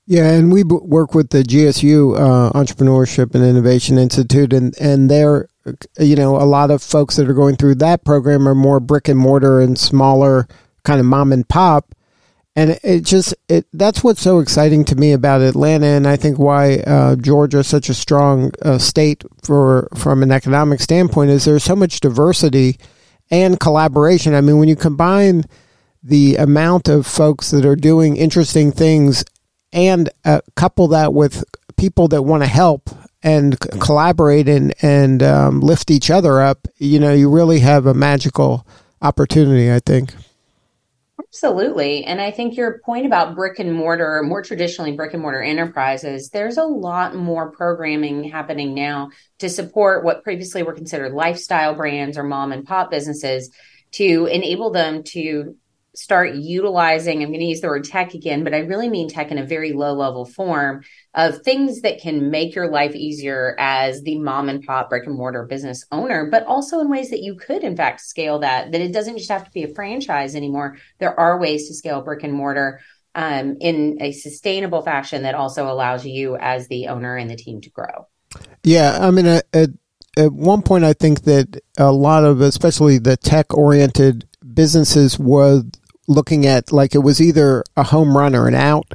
Yeah, 0.07 0.31
and 0.31 0.51
we 0.51 0.63
work 0.63 1.13
with 1.13 1.29
the 1.29 1.43
GSU 1.43 2.17
uh, 2.17 2.51
Entrepreneurship 2.53 3.35
and 3.35 3.43
Innovation 3.43 3.97
Institute, 3.97 4.51
and 4.51 4.75
and 4.79 5.09
they're 5.09 5.47
you 5.99 6.15
know 6.15 6.37
a 6.37 6.43
lot 6.43 6.71
of 6.71 6.81
folks 6.81 7.15
that 7.15 7.29
are 7.29 7.33
going 7.33 7.55
through 7.55 7.75
that 7.75 8.03
program 8.03 8.47
are 8.47 8.55
more 8.55 8.79
brick 8.79 9.07
and 9.07 9.19
mortar 9.19 9.61
and 9.61 9.77
smaller 9.77 10.47
kind 10.83 10.99
of 10.99 11.05
mom 11.05 11.31
and 11.31 11.47
pop, 11.47 11.93
and 12.55 12.79
it 12.83 13.05
just 13.05 13.35
it 13.47 13.67
that's 13.73 14.03
what's 14.03 14.23
so 14.23 14.39
exciting 14.39 14.83
to 14.85 14.95
me 14.95 15.11
about 15.11 15.41
Atlanta, 15.41 15.85
and 15.85 16.07
I 16.07 16.17
think 16.17 16.39
why 16.39 16.77
uh, 16.79 17.15
Georgia 17.15 17.59
is 17.59 17.67
such 17.67 17.87
a 17.87 17.93
strong 17.93 18.51
uh, 18.63 18.79
state 18.79 19.23
for 19.43 19.87
from 19.95 20.23
an 20.23 20.31
economic 20.31 20.79
standpoint 20.79 21.29
is 21.29 21.45
there's 21.45 21.63
so 21.63 21.75
much 21.75 21.99
diversity 21.99 22.79
and 23.29 23.59
collaboration. 23.59 24.33
I 24.33 24.41
mean, 24.41 24.57
when 24.57 24.67
you 24.67 24.75
combine 24.75 25.45
the 26.03 26.37
amount 26.37 26.89
of 26.89 27.05
folks 27.05 27.51
that 27.51 27.65
are 27.65 27.75
doing 27.75 28.17
interesting 28.17 28.71
things 28.71 29.23
and 29.73 30.09
uh, 30.25 30.41
couple 30.55 30.87
that 30.89 31.13
with 31.13 31.43
people 31.77 32.07
that 32.09 32.23
want 32.23 32.43
to 32.43 32.49
help 32.49 32.89
and 33.23 33.59
collaborate 33.59 34.49
and 34.49 34.73
and 34.81 35.21
um, 35.23 35.61
lift 35.61 35.91
each 35.91 36.09
other 36.09 36.41
up, 36.41 36.67
you 36.77 36.99
know, 36.99 37.13
you 37.13 37.29
really 37.29 37.59
have 37.59 37.85
a 37.85 37.93
magical 37.93 38.65
opportunity. 39.01 39.71
I 39.71 39.79
think. 39.79 40.13
Absolutely. 41.33 42.03
And 42.03 42.19
I 42.19 42.29
think 42.29 42.57
your 42.57 42.79
point 42.79 43.05
about 43.05 43.35
brick 43.35 43.57
and 43.57 43.73
mortar, 43.73 44.21
more 44.21 44.41
traditionally 44.41 44.91
brick 44.91 45.13
and 45.13 45.21
mortar 45.21 45.41
enterprises, 45.41 46.29
there's 46.29 46.57
a 46.57 46.65
lot 46.65 47.15
more 47.15 47.51
programming 47.51 48.25
happening 48.25 48.73
now 48.73 49.11
to 49.39 49.47
support 49.47 50.03
what 50.03 50.25
previously 50.25 50.61
were 50.61 50.73
considered 50.73 51.13
lifestyle 51.13 51.73
brands 51.73 52.17
or 52.17 52.23
mom 52.23 52.51
and 52.51 52.65
pop 52.65 52.91
businesses 52.91 53.49
to 53.91 54.25
enable 54.25 54.71
them 54.71 55.03
to 55.03 55.55
start 55.93 56.35
utilizing, 56.35 57.21
I'm 57.21 57.29
going 57.29 57.41
to 57.41 57.45
use 57.45 57.59
the 57.59 57.67
word 57.67 57.83
tech 57.83 58.13
again, 58.13 58.45
but 58.45 58.53
I 58.53 58.59
really 58.59 58.89
mean 58.89 59.09
tech 59.09 59.29
in 59.29 59.37
a 59.37 59.45
very 59.45 59.73
low 59.73 59.93
level 59.93 60.25
form 60.25 60.83
of 61.13 61.41
things 61.41 61.81
that 61.81 61.99
can 61.99 62.31
make 62.31 62.55
your 62.55 62.69
life 62.69 62.95
easier 62.95 63.55
as 63.59 64.01
the 64.03 64.17
mom 64.17 64.47
and 64.47 64.63
pop 64.63 64.89
brick 64.89 65.05
and 65.05 65.15
mortar 65.15 65.45
business 65.45 65.85
owner, 65.91 66.29
but 66.31 66.45
also 66.45 66.79
in 66.79 66.89
ways 66.89 67.09
that 67.09 67.21
you 67.21 67.35
could, 67.35 67.63
in 67.63 67.75
fact, 67.75 67.99
scale 67.99 68.39
that, 68.39 68.71
that 68.71 68.79
it 68.79 68.93
doesn't 68.93 69.17
just 69.17 69.29
have 69.29 69.43
to 69.43 69.51
be 69.51 69.63
a 69.63 69.73
franchise 69.73 70.33
anymore. 70.33 70.77
There 70.99 71.19
are 71.19 71.37
ways 71.37 71.67
to 71.67 71.73
scale 71.73 72.01
brick 72.01 72.23
and 72.23 72.33
mortar 72.33 72.79
um, 73.13 73.57
in 73.59 73.97
a 73.99 74.13
sustainable 74.13 74.83
fashion 74.83 75.23
that 75.23 75.35
also 75.35 75.69
allows 75.69 76.05
you 76.05 76.37
as 76.37 76.69
the 76.69 76.87
owner 76.87 77.17
and 77.17 77.29
the 77.29 77.35
team 77.35 77.59
to 77.61 77.69
grow. 77.69 78.07
Yeah. 78.63 78.97
I 79.01 79.11
mean, 79.11 79.25
at, 79.25 79.45
at 79.53 80.31
one 80.31 80.61
point, 80.61 80.85
I 80.85 80.93
think 80.93 81.23
that 81.23 81.61
a 81.77 81.91
lot 81.91 82.23
of, 82.23 82.39
especially 82.39 82.97
the 82.97 83.17
tech 83.17 83.53
oriented 83.53 84.25
businesses 84.53 85.19
was 85.19 85.65
looking 86.11 86.45
at 86.45 86.71
like 86.71 86.95
it 86.95 86.99
was 86.99 87.21
either 87.21 87.63
a 87.75 87.83
home 87.83 88.15
run 88.17 88.35
or 88.35 88.47
an 88.47 88.55
out. 88.55 88.87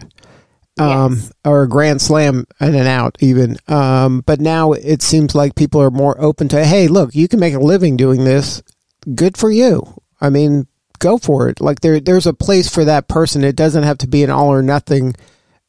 Um, 0.78 1.14
yes. 1.14 1.32
or 1.42 1.62
a 1.62 1.68
grand 1.70 2.02
slam 2.02 2.44
and 2.60 2.76
an 2.76 2.86
out 2.86 3.16
even. 3.20 3.56
Um, 3.66 4.20
but 4.26 4.42
now 4.42 4.72
it 4.72 5.00
seems 5.00 5.34
like 5.34 5.54
people 5.54 5.80
are 5.80 5.90
more 5.90 6.20
open 6.20 6.48
to, 6.48 6.66
Hey, 6.66 6.86
look, 6.86 7.14
you 7.14 7.28
can 7.28 7.40
make 7.40 7.54
a 7.54 7.58
living 7.58 7.96
doing 7.96 8.24
this. 8.24 8.62
Good 9.14 9.38
for 9.38 9.50
you. 9.50 10.02
I 10.20 10.28
mean, 10.28 10.66
go 10.98 11.16
for 11.16 11.48
it. 11.48 11.62
Like 11.62 11.80
there, 11.80 11.98
there's 11.98 12.26
a 12.26 12.34
place 12.34 12.68
for 12.68 12.84
that 12.84 13.08
person. 13.08 13.42
It 13.42 13.56
doesn't 13.56 13.84
have 13.84 13.96
to 13.98 14.06
be 14.06 14.22
an 14.22 14.28
all 14.28 14.48
or 14.48 14.60
nothing 14.60 15.14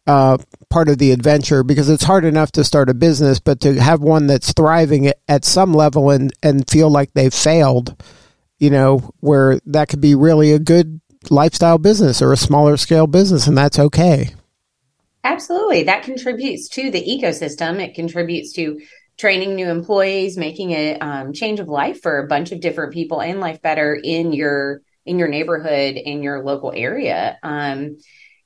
uh, 0.08 0.38
part 0.70 0.88
of 0.89 0.98
the 0.98 1.12
adventure 1.12 1.63
because 1.63 1.89
it's 1.89 2.04
hard 2.04 2.25
enough 2.25 2.51
to 2.54 2.63
start 2.63 2.89
a 2.89 2.94
business, 2.94 3.39
but 3.39 3.60
to 3.62 3.80
have 3.80 4.01
one 4.01 4.27
that's 4.27 4.54
thriving 4.54 5.12
at 5.27 5.46
some 5.46 5.74
level 5.74 6.10
and 6.10 6.34
and 6.42 6.70
feel 6.70 6.89
like 6.89 7.13
they've 7.13 7.34
failed, 7.34 8.01
you 8.58 8.70
know, 8.70 9.00
where 9.20 9.60
that 9.66 9.89
could 9.89 10.01
be 10.01 10.16
really 10.16 10.54
a 10.54 10.60
good 10.60 11.01
lifestyle 11.31 11.77
business 11.77 12.22
or 12.22 12.34
a 12.34 12.38
smaller 12.38 12.77
scale 12.77 13.07
business, 13.07 13.48
and 13.48 13.57
that's 13.57 13.79
okay. 13.79 14.34
Absolutely, 15.24 15.84
that 15.84 16.03
contributes 16.03 16.69
to 16.69 16.89
the 16.89 17.01
ecosystem. 17.01 17.79
It 17.79 17.96
contributes 17.96 18.53
to 18.53 18.79
training 19.17 19.55
new 19.55 19.67
employees, 19.69 20.38
making 20.38 20.72
a 20.72 20.98
um, 21.00 21.34
change 21.34 21.60
of 21.60 21.67
life 21.67 22.01
for 22.01 22.19
a 22.19 22.27
bunch 22.27 22.51
of 22.51 22.62
different 22.62 22.93
people 22.93 23.22
and 23.22 23.39
life 23.39 23.62
better 23.62 23.93
in 23.96 24.34
your 24.34 24.81
in 25.05 25.17
your 25.19 25.27
neighborhood 25.27 25.96
in 25.96 26.22
your 26.22 26.43
local 26.43 26.72
area. 26.75 27.38
Um, 27.43 27.98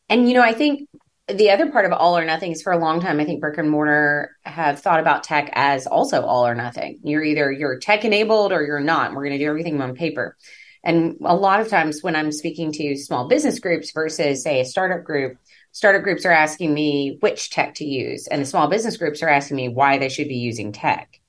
and 0.09 0.27
you 0.27 0.33
know, 0.33 0.41
I 0.41 0.53
think 0.53 0.88
the 1.27 1.51
other 1.51 1.71
part 1.71 1.85
of 1.85 1.93
all 1.93 2.17
or 2.17 2.25
nothing 2.25 2.51
is 2.51 2.61
for 2.61 2.73
a 2.73 2.77
long 2.77 3.00
time 3.00 3.19
i 3.19 3.25
think 3.25 3.39
brick 3.39 3.57
and 3.57 3.69
mortar 3.69 4.35
have 4.43 4.79
thought 4.79 5.00
about 5.00 5.23
tech 5.23 5.50
as 5.53 5.88
also 5.88 6.23
all 6.23 6.45
or 6.45 6.55
nothing 6.55 7.00
you're 7.03 7.23
either 7.23 7.51
you're 7.51 7.79
tech 7.79 8.03
enabled 8.03 8.51
or 8.51 8.63
you're 8.63 8.79
not 8.79 9.13
we're 9.13 9.23
going 9.23 9.38
to 9.38 9.43
do 9.43 9.50
everything 9.50 9.79
on 9.81 9.95
paper 9.95 10.35
and 10.83 11.17
a 11.23 11.35
lot 11.35 11.59
of 11.59 11.69
times 11.69 12.01
when 12.01 12.15
i'm 12.15 12.31
speaking 12.31 12.71
to 12.71 12.95
small 12.95 13.27
business 13.27 13.59
groups 13.59 13.91
versus 13.91 14.43
say 14.43 14.61
a 14.61 14.65
startup 14.65 15.03
group 15.03 15.38
startup 15.71 16.03
groups 16.03 16.25
are 16.25 16.31
asking 16.31 16.73
me 16.73 17.17
which 17.21 17.50
tech 17.50 17.75
to 17.75 17.85
use 17.85 18.27
and 18.27 18.41
the 18.41 18.45
small 18.45 18.67
business 18.67 18.97
groups 18.97 19.23
are 19.23 19.29
asking 19.29 19.57
me 19.57 19.69
why 19.69 19.97
they 19.97 20.09
should 20.09 20.27
be 20.27 20.35
using 20.35 20.71
tech 20.71 21.21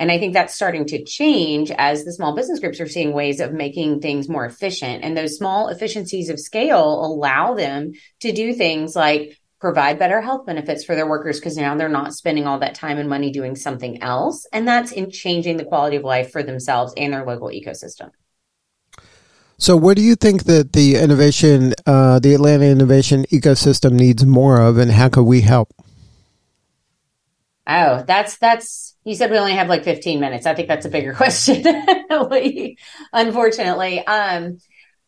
and 0.00 0.10
I 0.10 0.18
think 0.18 0.32
that's 0.32 0.54
starting 0.54 0.86
to 0.86 1.04
change 1.04 1.70
as 1.70 2.04
the 2.04 2.12
small 2.14 2.34
business 2.34 2.58
groups 2.58 2.80
are 2.80 2.88
seeing 2.88 3.12
ways 3.12 3.38
of 3.38 3.52
making 3.52 4.00
things 4.00 4.30
more 4.30 4.46
efficient. 4.46 5.04
And 5.04 5.14
those 5.14 5.36
small 5.36 5.68
efficiencies 5.68 6.30
of 6.30 6.40
scale 6.40 7.04
allow 7.04 7.52
them 7.52 7.92
to 8.20 8.32
do 8.32 8.54
things 8.54 8.96
like 8.96 9.38
provide 9.60 9.98
better 9.98 10.22
health 10.22 10.46
benefits 10.46 10.84
for 10.84 10.94
their 10.94 11.06
workers 11.06 11.38
because 11.38 11.58
now 11.58 11.76
they're 11.76 11.90
not 11.90 12.14
spending 12.14 12.46
all 12.46 12.60
that 12.60 12.74
time 12.74 12.96
and 12.96 13.10
money 13.10 13.30
doing 13.30 13.54
something 13.54 14.02
else. 14.02 14.46
And 14.54 14.66
that's 14.66 14.90
in 14.90 15.10
changing 15.10 15.58
the 15.58 15.66
quality 15.66 15.96
of 15.96 16.02
life 16.02 16.32
for 16.32 16.42
themselves 16.42 16.94
and 16.96 17.12
their 17.12 17.26
local 17.26 17.48
ecosystem. 17.48 18.10
So, 19.60 19.76
what 19.76 19.98
do 19.98 20.02
you 20.02 20.14
think 20.16 20.44
that 20.44 20.72
the 20.72 20.96
innovation, 20.96 21.74
uh, 21.86 22.18
the 22.18 22.32
Atlanta 22.32 22.64
innovation 22.64 23.26
ecosystem 23.30 23.92
needs 23.92 24.24
more 24.24 24.58
of, 24.58 24.78
and 24.78 24.90
how 24.90 25.10
could 25.10 25.24
we 25.24 25.42
help? 25.42 25.70
Oh, 27.66 28.02
that's 28.06 28.38
that's. 28.38 28.96
You 29.04 29.14
said 29.14 29.30
we 29.30 29.36
only 29.36 29.52
have 29.52 29.68
like 29.68 29.84
15 29.84 30.18
minutes. 30.18 30.46
I 30.46 30.54
think 30.54 30.66
that's 30.66 30.86
a 30.86 30.88
bigger 30.88 31.12
question. 31.14 31.62
Unfortunately, 33.12 34.06
um, 34.06 34.56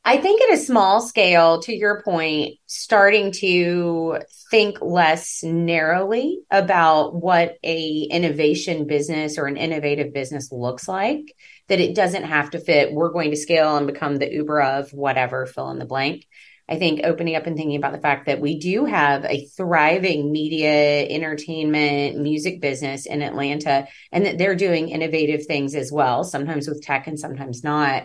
I 0.04 0.18
think 0.18 0.42
at 0.42 0.54
a 0.54 0.58
small 0.58 1.00
scale, 1.00 1.60
to 1.62 1.74
your 1.74 2.02
point, 2.02 2.56
starting 2.66 3.32
to 3.40 4.18
think 4.50 4.82
less 4.82 5.42
narrowly 5.42 6.40
about 6.50 7.14
what 7.14 7.56
a 7.62 8.06
innovation 8.10 8.86
business 8.86 9.38
or 9.38 9.46
an 9.46 9.56
innovative 9.56 10.12
business 10.12 10.52
looks 10.52 10.88
like, 10.88 11.34
that 11.68 11.80
it 11.80 11.94
doesn't 11.94 12.24
have 12.24 12.50
to 12.50 12.58
fit, 12.58 12.92
we're 12.92 13.12
going 13.12 13.30
to 13.30 13.36
scale 13.36 13.76
and 13.76 13.86
become 13.86 14.16
the 14.16 14.32
Uber 14.32 14.60
of 14.60 14.92
whatever, 14.92 15.46
fill 15.46 15.70
in 15.70 15.78
the 15.78 15.84
blank. 15.84 16.26
I 16.68 16.78
think 16.78 17.00
opening 17.04 17.34
up 17.36 17.46
and 17.46 17.56
thinking 17.56 17.76
about 17.76 17.92
the 17.92 18.00
fact 18.00 18.26
that 18.26 18.40
we 18.40 18.58
do 18.58 18.84
have 18.84 19.24
a 19.24 19.46
thriving 19.56 20.32
media, 20.32 21.06
entertainment, 21.06 22.18
music 22.18 22.60
business 22.60 23.04
in 23.04 23.20
Atlanta, 23.20 23.88
and 24.10 24.24
that 24.24 24.38
they're 24.38 24.54
doing 24.54 24.88
innovative 24.88 25.44
things 25.46 25.74
as 25.74 25.92
well, 25.92 26.24
sometimes 26.24 26.68
with 26.68 26.82
tech 26.82 27.06
and 27.06 27.18
sometimes 27.18 27.64
not 27.64 28.04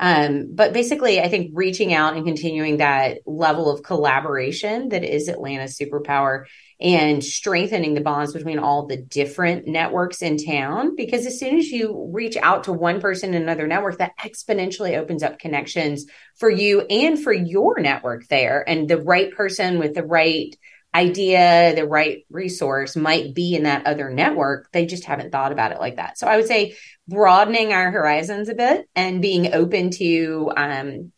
um, 0.00 0.48
but 0.52 0.72
basically, 0.72 1.20
I 1.20 1.28
think 1.28 1.52
reaching 1.54 1.94
out 1.94 2.16
and 2.16 2.26
continuing 2.26 2.78
that 2.78 3.18
level 3.26 3.70
of 3.70 3.84
collaboration 3.84 4.88
that 4.88 5.04
is 5.04 5.28
Atlanta's 5.28 5.78
superpower 5.78 6.44
and 6.80 7.22
strengthening 7.22 7.94
the 7.94 8.00
bonds 8.00 8.32
between 8.32 8.58
all 8.58 8.86
the 8.86 8.96
different 8.96 9.68
networks 9.68 10.20
in 10.20 10.36
town. 10.36 10.96
Because 10.96 11.26
as 11.26 11.38
soon 11.38 11.58
as 11.58 11.70
you 11.70 12.10
reach 12.12 12.36
out 12.38 12.64
to 12.64 12.72
one 12.72 13.00
person 13.00 13.34
in 13.34 13.42
another 13.42 13.68
network, 13.68 13.98
that 13.98 14.18
exponentially 14.18 14.98
opens 14.98 15.22
up 15.22 15.38
connections 15.38 16.06
for 16.36 16.50
you 16.50 16.80
and 16.82 17.22
for 17.22 17.32
your 17.32 17.78
network 17.78 18.26
there. 18.26 18.68
And 18.68 18.88
the 18.88 19.00
right 19.00 19.32
person 19.32 19.78
with 19.78 19.94
the 19.94 20.04
right 20.04 20.56
idea, 20.94 21.74
the 21.74 21.86
right 21.86 22.24
resource 22.30 22.94
might 22.94 23.34
be 23.34 23.56
in 23.56 23.64
that 23.64 23.86
other 23.86 24.10
network. 24.10 24.70
They 24.72 24.86
just 24.86 25.04
haven't 25.04 25.32
thought 25.32 25.52
about 25.52 25.72
it 25.72 25.80
like 25.80 25.96
that. 25.96 26.18
So 26.18 26.26
I 26.26 26.36
would 26.36 26.46
say 26.46 26.76
broadening 27.08 27.72
our 27.72 27.90
horizons 27.90 28.48
a 28.48 28.54
bit 28.54 28.88
and 28.94 29.20
being 29.20 29.52
open 29.52 29.90
to 29.92 30.52
um, 30.56 31.12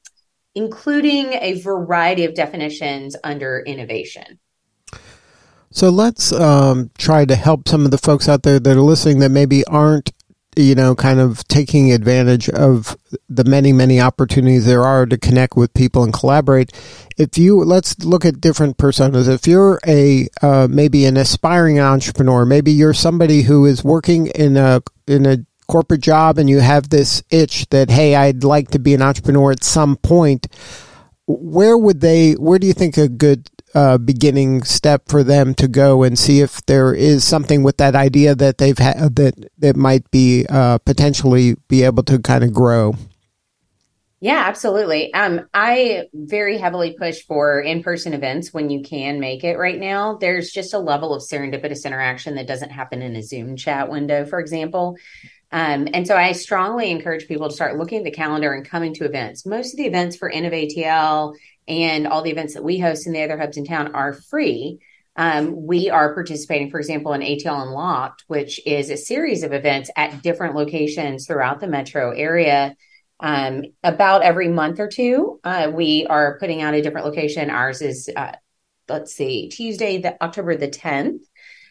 including 0.55 1.35
a 1.35 1.61
variety 1.61 2.25
of 2.25 2.35
definitions 2.35 3.15
under 3.23 3.61
innovation. 3.61 4.41
So 5.71 5.91
let's 5.91 6.33
um, 6.33 6.91
try 6.97 7.27
to 7.27 7.37
help 7.37 7.69
some 7.69 7.85
of 7.85 7.91
the 7.91 7.99
folks 7.99 8.29
out 8.29 8.43
there 8.45 8.59
that 8.59 8.77
are 8.77 8.81
listening 8.81 9.19
that 9.19 9.29
maybe 9.29 9.63
aren't 9.67 10.11
you 10.57 10.75
know, 10.75 10.95
kind 10.95 11.21
of 11.21 11.47
taking 11.49 11.93
advantage 11.93 12.49
of 12.49 12.97
the 13.29 13.45
many, 13.45 13.73
many 13.75 14.01
opportunities 14.01 14.65
there 14.65 14.83
are 14.83 15.05
to 15.05 15.19
connect 15.19 15.55
with 15.55 15.73
people 15.75 16.03
and 16.03 16.15
collaborate. 16.15 16.73
If 17.19 17.37
you, 17.37 17.63
let's 17.63 17.99
look 18.03 18.25
at 18.25 18.41
different 18.41 18.79
personas. 18.79 19.29
If 19.29 19.47
you're 19.47 19.79
a, 19.87 20.29
uh, 20.41 20.67
maybe 20.71 21.05
an 21.05 21.19
aspiring 21.19 21.79
entrepreneur, 21.79 22.47
maybe 22.47 22.73
you're 22.73 22.95
somebody 22.95 23.43
who 23.43 23.67
is 23.67 23.85
working 23.85 24.29
in 24.29 24.57
a, 24.57 24.81
in 25.07 25.27
a 25.27 25.45
corporate 25.69 26.01
job 26.01 26.39
and 26.39 26.49
you 26.49 26.61
have 26.61 26.89
this 26.89 27.23
itch 27.31 27.69
that, 27.69 27.91
hey, 27.91 28.15
I'd 28.15 28.43
like 28.43 28.71
to 28.71 28.79
be 28.79 28.95
an 28.95 29.03
entrepreneur 29.03 29.53
at 29.53 29.63
some 29.63 29.97
point. 29.97 30.47
Where 31.27 31.77
would 31.77 32.01
they, 32.01 32.33
where 32.33 32.59
do 32.59 32.67
you 32.67 32.73
think 32.73 32.97
a 32.97 33.09
good 33.09 33.51
uh, 33.77 33.99
beginning 33.99 34.63
step 34.63 35.03
for 35.07 35.23
them 35.23 35.53
to 35.53 35.69
go 35.69 36.03
and 36.03 36.19
see 36.19 36.41
if 36.41 36.65
there 36.65 36.95
is 36.95 37.25
something 37.25 37.63
with 37.63 37.77
that 37.77 37.95
idea 37.95 38.35
that 38.35 38.57
they've 38.57 38.79
had 38.79 39.17
that 39.17 39.35
that 39.59 39.77
might 39.77 40.11
be 40.11 40.47
uh, 40.49 40.79
potentially 40.79 41.57
be 41.69 41.83
able 41.83 42.03
to 42.03 42.19
kind 42.19 42.43
of 42.43 42.55
grow. 42.55 42.95
Yeah, 44.19 44.45
absolutely. 44.47 45.13
Um, 45.13 45.47
I 45.53 46.05
very 46.15 46.57
heavily 46.57 46.97
push 46.99 47.21
for 47.27 47.61
in-person 47.61 48.15
events 48.15 48.53
when 48.53 48.71
you 48.71 48.83
can 48.83 49.21
make 49.21 49.45
it 49.45 49.59
right 49.59 49.79
now. 49.79 50.17
There's 50.17 50.51
just 50.51 50.73
a 50.73 50.79
level 50.79 51.13
of 51.13 51.23
serendipitous 51.23 51.85
interaction 51.85 52.35
that 52.37 52.47
doesn't 52.47 52.71
happen 52.71 53.03
in 53.03 53.15
a 53.15 53.23
Zoom 53.23 53.57
chat 53.57 53.91
window, 53.91 54.25
for 54.25 54.41
example. 54.41 54.97
Um, 55.53 55.89
and 55.95 56.07
so 56.07 56.17
I 56.17 56.33
strongly 56.33 56.91
encourage 56.91 57.29
people 57.29 57.49
to 57.49 57.55
start 57.55 57.79
looking 57.79 57.99
at 57.99 58.05
the 58.05 58.11
calendar 58.11 58.53
and 58.53 58.69
coming 58.69 58.95
to 58.95 59.05
events. 59.05 59.47
Most 59.47 59.73
of 59.73 59.79
the 59.79 59.87
events 59.87 60.17
for 60.17 60.31
InnovATL 60.31 61.35
and 61.69 62.07
all 62.07 62.23
the 62.23 62.31
events 62.31 62.55
that 62.55 62.65
we 62.65 62.79
host 62.79 63.07
in 63.07 63.13
the 63.13 63.23
other 63.23 63.39
hubs 63.39 63.57
in 63.57 63.65
town 63.65 63.95
are 63.95 64.13
free. 64.13 64.81
Um, 65.17 65.67
we 65.67 65.89
are 65.89 66.15
participating, 66.15 66.71
for 66.71 66.79
example, 66.79 67.13
in 67.15 67.23
ATL 67.23 67.63
Unlocked, 67.63 68.25
which 68.27 68.61
is 68.67 68.91
a 68.91 68.97
series 68.97 69.43
of 69.43 69.53
events 69.53 69.91
at 69.97 70.23
different 70.23 70.55
locations 70.55 71.27
throughout 71.27 71.61
the 71.61 71.69
metro 71.69 72.11
area. 72.11 72.77
Um, 73.19 73.63
about 73.83 74.23
every 74.23 74.49
month 74.49 74.79
or 74.79 74.89
two, 74.89 75.41
uh, 75.43 75.71
we 75.73 76.07
are 76.07 76.39
putting 76.39 76.61
out 76.61 76.75
a 76.75 76.83
different 76.83 77.07
location. 77.07 77.49
Ours 77.49 77.81
is, 77.81 78.11
uh, 78.15 78.33
let's 78.89 79.15
see, 79.15 79.49
Tuesday, 79.49 79.99
the 79.99 80.23
October 80.23 80.55
the 80.57 80.69
10th. 80.69 81.21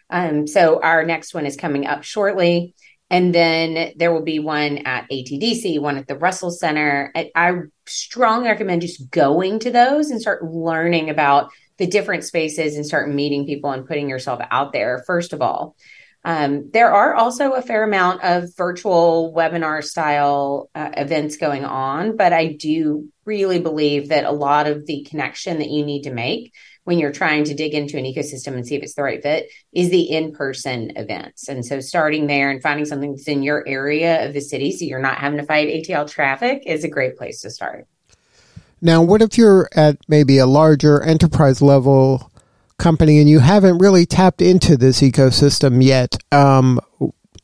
Um, 0.09 0.47
so 0.47 0.81
our 0.81 1.05
next 1.05 1.33
one 1.33 1.45
is 1.45 1.55
coming 1.55 1.85
up 1.85 2.03
shortly. 2.03 2.73
And 3.09 3.33
then 3.33 3.93
there 3.97 4.11
will 4.11 4.23
be 4.23 4.39
one 4.39 4.79
at 4.79 5.09
ATDC, 5.09 5.79
one 5.79 5.97
at 5.97 6.07
the 6.07 6.17
Russell 6.17 6.51
Center. 6.51 7.13
I, 7.35 7.53
strongly 7.87 8.49
recommend 8.49 8.81
just 8.81 9.11
going 9.11 9.59
to 9.59 9.69
those 9.69 10.09
and 10.09 10.19
start 10.19 10.43
learning 10.43 11.11
about 11.11 11.51
the 11.77 11.85
different 11.85 12.23
spaces 12.23 12.75
and 12.75 12.85
start 12.85 13.13
meeting 13.13 13.45
people 13.45 13.69
and 13.71 13.87
putting 13.87 14.09
yourself 14.09 14.41
out 14.49 14.73
there, 14.73 15.03
first 15.05 15.33
of 15.33 15.41
all. 15.41 15.75
Um, 16.23 16.71
there 16.73 16.91
are 16.91 17.13
also 17.13 17.51
a 17.51 17.61
fair 17.61 17.83
amount 17.83 18.23
of 18.23 18.55
virtual 18.57 19.31
webinar 19.37 19.83
style 19.83 20.71
uh, 20.73 20.89
events 20.97 21.37
going 21.37 21.63
on, 21.63 22.17
but 22.17 22.33
I 22.33 22.53
do 22.53 23.09
really 23.25 23.59
believe 23.59 24.09
that 24.09 24.25
a 24.25 24.31
lot 24.31 24.65
of 24.65 24.87
the 24.87 25.03
connection 25.03 25.59
that 25.59 25.69
you 25.69 25.85
need 25.85 26.03
to 26.03 26.11
make 26.11 26.51
when 26.85 26.99
you're 26.99 27.11
trying 27.11 27.43
to 27.43 27.53
dig 27.53 27.73
into 27.73 27.97
an 27.97 28.05
ecosystem 28.05 28.53
and 28.53 28.65
see 28.65 28.75
if 28.75 28.83
it's 28.83 28.93
the 28.93 29.03
right 29.03 29.21
fit 29.21 29.51
is 29.73 29.89
the 29.89 30.03
in-person 30.03 30.93
events. 30.95 31.49
And 31.49 31.65
so 31.65 31.79
starting 31.79 32.27
there 32.27 32.49
and 32.49 32.61
finding 32.61 32.85
something 32.85 33.11
that's 33.11 33.27
in 33.27 33.43
your 33.43 33.67
area 33.67 34.25
of 34.25 34.33
the 34.33 34.39
city 34.39 34.71
so 34.71 34.85
you're 34.85 35.01
not 35.01 35.17
having 35.17 35.39
to 35.39 35.45
fight 35.45 35.67
ATL 35.67 36.09
traffic 36.09 36.63
is 36.65 36.83
a 36.83 36.87
great 36.87 37.17
place 37.17 37.41
to 37.41 37.49
start. 37.49 37.87
Now, 38.81 39.01
what 39.01 39.21
if 39.21 39.37
you're 39.37 39.67
at 39.75 39.97
maybe 40.07 40.37
a 40.37 40.45
larger 40.45 41.01
enterprise 41.01 41.61
level 41.61 42.31
company 42.77 43.19
and 43.19 43.27
you 43.27 43.39
haven't 43.39 43.79
really 43.79 44.05
tapped 44.05 44.41
into 44.41 44.77
this 44.77 45.01
ecosystem 45.01 45.83
yet? 45.83 46.15
Um, 46.31 46.79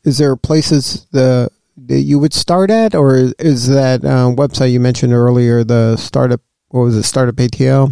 is 0.03 0.19
there 0.19 0.35
places 0.35 1.07
the 1.11 1.49
that 1.87 2.01
you 2.01 2.19
would 2.19 2.33
start 2.33 2.69
at, 2.69 2.93
or 2.93 3.31
is 3.39 3.67
that 3.67 4.05
uh, 4.05 4.29
website 4.29 4.71
you 4.71 4.79
mentioned 4.79 5.13
earlier 5.13 5.63
the 5.63 5.97
startup? 5.97 6.41
What 6.69 6.81
was 6.81 6.95
it? 6.95 7.03
Startup 7.03 7.35
ATL. 7.35 7.91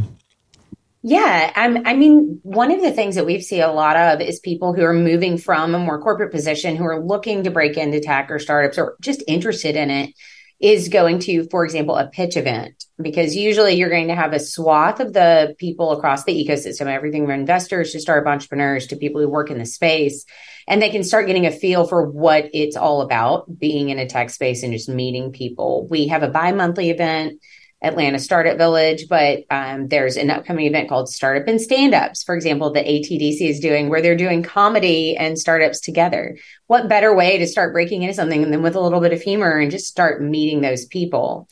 Yeah, 1.01 1.53
I'm, 1.55 1.87
I 1.87 1.93
mean, 1.93 2.41
one 2.43 2.71
of 2.71 2.81
the 2.81 2.91
things 2.91 3.15
that 3.15 3.25
we 3.25 3.39
see 3.39 3.61
a 3.61 3.71
lot 3.71 3.95
of 3.95 4.19
is 4.19 4.41
people 4.41 4.73
who 4.73 4.83
are 4.83 4.93
moving 4.93 5.37
from 5.37 5.73
a 5.73 5.79
more 5.79 6.01
corporate 6.01 6.31
position 6.31 6.75
who 6.75 6.83
are 6.83 7.01
looking 7.01 7.43
to 7.43 7.51
break 7.51 7.77
into 7.77 8.01
tech 8.01 8.29
or 8.29 8.37
startups 8.37 8.77
or 8.77 8.97
just 8.99 9.23
interested 9.25 9.77
in 9.77 9.89
it. 9.89 10.13
is 10.59 10.89
going 10.89 11.19
to, 11.19 11.47
for 11.49 11.63
example, 11.63 11.95
a 11.95 12.07
pitch 12.09 12.35
event, 12.35 12.83
because 13.01 13.35
usually 13.35 13.75
you're 13.75 13.89
going 13.89 14.09
to 14.09 14.15
have 14.15 14.33
a 14.33 14.39
swath 14.39 14.99
of 14.99 15.13
the 15.13 15.55
people 15.57 15.93
across 15.93 16.25
the 16.25 16.33
ecosystem, 16.33 16.87
everything 16.87 17.23
from 17.23 17.31
investors 17.31 17.93
to 17.93 17.99
startup 17.99 18.29
entrepreneurs 18.29 18.87
to 18.87 18.97
people 18.97 19.21
who 19.21 19.29
work 19.29 19.49
in 19.49 19.57
the 19.57 19.65
space. 19.65 20.25
And 20.67 20.81
they 20.81 20.89
can 20.89 21.03
start 21.03 21.27
getting 21.27 21.45
a 21.45 21.51
feel 21.51 21.87
for 21.87 22.09
what 22.09 22.49
it's 22.53 22.75
all 22.75 23.01
about 23.01 23.57
being 23.57 23.89
in 23.89 23.99
a 23.99 24.07
tech 24.07 24.29
space 24.29 24.61
and 24.61 24.73
just 24.73 24.89
meeting 24.89 25.31
people. 25.31 25.87
We 25.89 26.09
have 26.09 26.23
a 26.23 26.29
bi 26.29 26.51
monthly 26.51 26.89
event 26.89 27.41
Atlanta 27.81 28.19
Startup 28.19 28.57
Village, 28.57 29.07
but 29.07 29.45
um, 29.49 29.87
there's 29.87 30.17
an 30.17 30.29
upcoming 30.29 30.65
event 30.65 30.89
called 30.89 31.09
Startup 31.09 31.47
and 31.47 31.61
Stand 31.61 31.93
Ups, 31.93 32.23
for 32.23 32.35
example, 32.35 32.71
the 32.71 32.81
ATDC 32.81 33.41
is 33.41 33.59
doing, 33.59 33.89
where 33.89 34.01
they're 34.01 34.17
doing 34.17 34.43
comedy 34.43 35.15
and 35.15 35.39
startups 35.39 35.79
together. 35.79 36.37
What 36.67 36.89
better 36.89 37.15
way 37.15 37.37
to 37.37 37.47
start 37.47 37.73
breaking 37.73 38.03
into 38.03 38.13
something 38.13 38.51
than 38.51 38.61
with 38.61 38.75
a 38.75 38.81
little 38.81 38.99
bit 38.99 39.13
of 39.13 39.21
humor 39.21 39.57
and 39.57 39.71
just 39.71 39.87
start 39.87 40.21
meeting 40.21 40.61
those 40.61 40.85
people? 40.85 41.47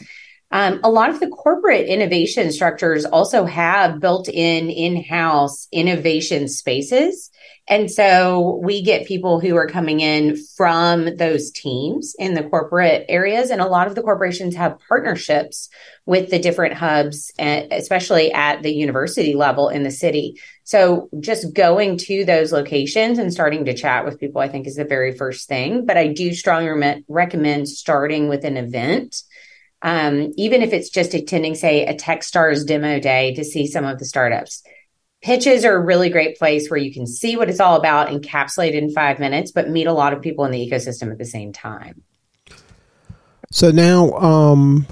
Um, 0.49 0.79
a 0.83 0.89
lot 0.89 1.09
of 1.09 1.19
the 1.19 1.27
corporate 1.27 1.87
innovation 1.87 2.51
structures 2.51 3.03
also 3.03 3.45
have 3.45 3.99
built 3.99 4.29
in 4.29 4.69
in 4.69 5.03
house 5.03 5.67
innovation 5.71 6.47
spaces 6.47 7.29
and 7.69 7.91
so 7.91 8.61
we 8.63 8.81
get 8.81 9.07
people 9.07 9.41
who 9.41 9.55
are 9.57 9.67
coming 9.67 9.99
in 9.99 10.37
from 10.55 11.17
those 11.17 11.51
teams 11.51 12.15
in 12.17 12.33
the 12.33 12.43
corporate 12.43 13.05
areas. 13.09 13.49
And 13.49 13.59
a 13.59 13.67
lot 13.67 13.87
of 13.87 13.95
the 13.95 14.01
corporations 14.01 14.55
have 14.55 14.79
partnerships 14.87 15.69
with 16.05 16.29
the 16.29 16.39
different 16.39 16.75
hubs, 16.75 17.29
especially 17.37 18.31
at 18.31 18.63
the 18.63 18.73
university 18.73 19.35
level 19.35 19.67
in 19.67 19.83
the 19.83 19.91
city. 19.91 20.39
So 20.63 21.09
just 21.19 21.53
going 21.53 21.97
to 21.99 22.23
those 22.23 22.53
locations 22.53 23.19
and 23.19 23.33
starting 23.33 23.65
to 23.65 23.73
chat 23.73 24.05
with 24.05 24.19
people, 24.19 24.39
I 24.39 24.47
think 24.47 24.65
is 24.65 24.75
the 24.75 24.85
very 24.85 25.17
first 25.17 25.49
thing. 25.49 25.85
But 25.85 25.97
I 25.97 26.07
do 26.07 26.33
strongly 26.33 27.03
recommend 27.09 27.67
starting 27.67 28.29
with 28.29 28.45
an 28.45 28.55
event. 28.55 29.23
Um, 29.81 30.33
even 30.37 30.61
if 30.61 30.73
it's 30.73 30.89
just 30.89 31.13
attending, 31.13 31.55
say, 31.55 31.85
a 31.85 31.93
Techstars 31.93 32.65
demo 32.65 32.99
day 32.99 33.35
to 33.35 33.43
see 33.43 33.67
some 33.67 33.85
of 33.85 33.99
the 33.99 34.05
startups 34.05 34.63
pitches 35.21 35.65
are 35.65 35.75
a 35.75 35.79
really 35.79 36.09
great 36.09 36.37
place 36.37 36.69
where 36.69 36.79
you 36.79 36.93
can 36.93 37.07
see 37.07 37.35
what 37.35 37.49
it's 37.49 37.59
all 37.59 37.75
about 37.75 38.09
encapsulated 38.09 38.75
in 38.75 38.91
five 38.91 39.19
minutes, 39.19 39.51
but 39.51 39.69
meet 39.69 39.87
a 39.87 39.93
lot 39.93 40.13
of 40.13 40.21
people 40.21 40.45
in 40.45 40.51
the 40.51 40.69
ecosystem 40.69 41.11
at 41.11 41.17
the 41.17 41.25
same 41.25 41.51
time. 41.51 42.01
So 43.51 43.71
now, 43.71 44.11
um, 44.13 44.87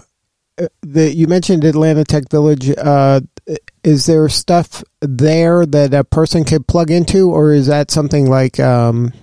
the 0.82 1.14
you 1.14 1.28
mentioned 1.28 1.64
Atlanta 1.64 2.04
Tech 2.04 2.30
Village. 2.30 2.70
Uh, 2.78 3.22
is 3.84 4.08
there 4.08 4.28
stuff 4.30 4.84
there 5.02 5.66
that 5.66 5.94
a 5.94 6.04
person 6.04 6.44
could 6.44 6.68
plug 6.68 6.90
into, 6.90 7.30
or 7.30 7.52
is 7.52 7.68
that 7.68 7.92
something 7.92 8.30
like 8.30 8.60
um, 8.60 9.14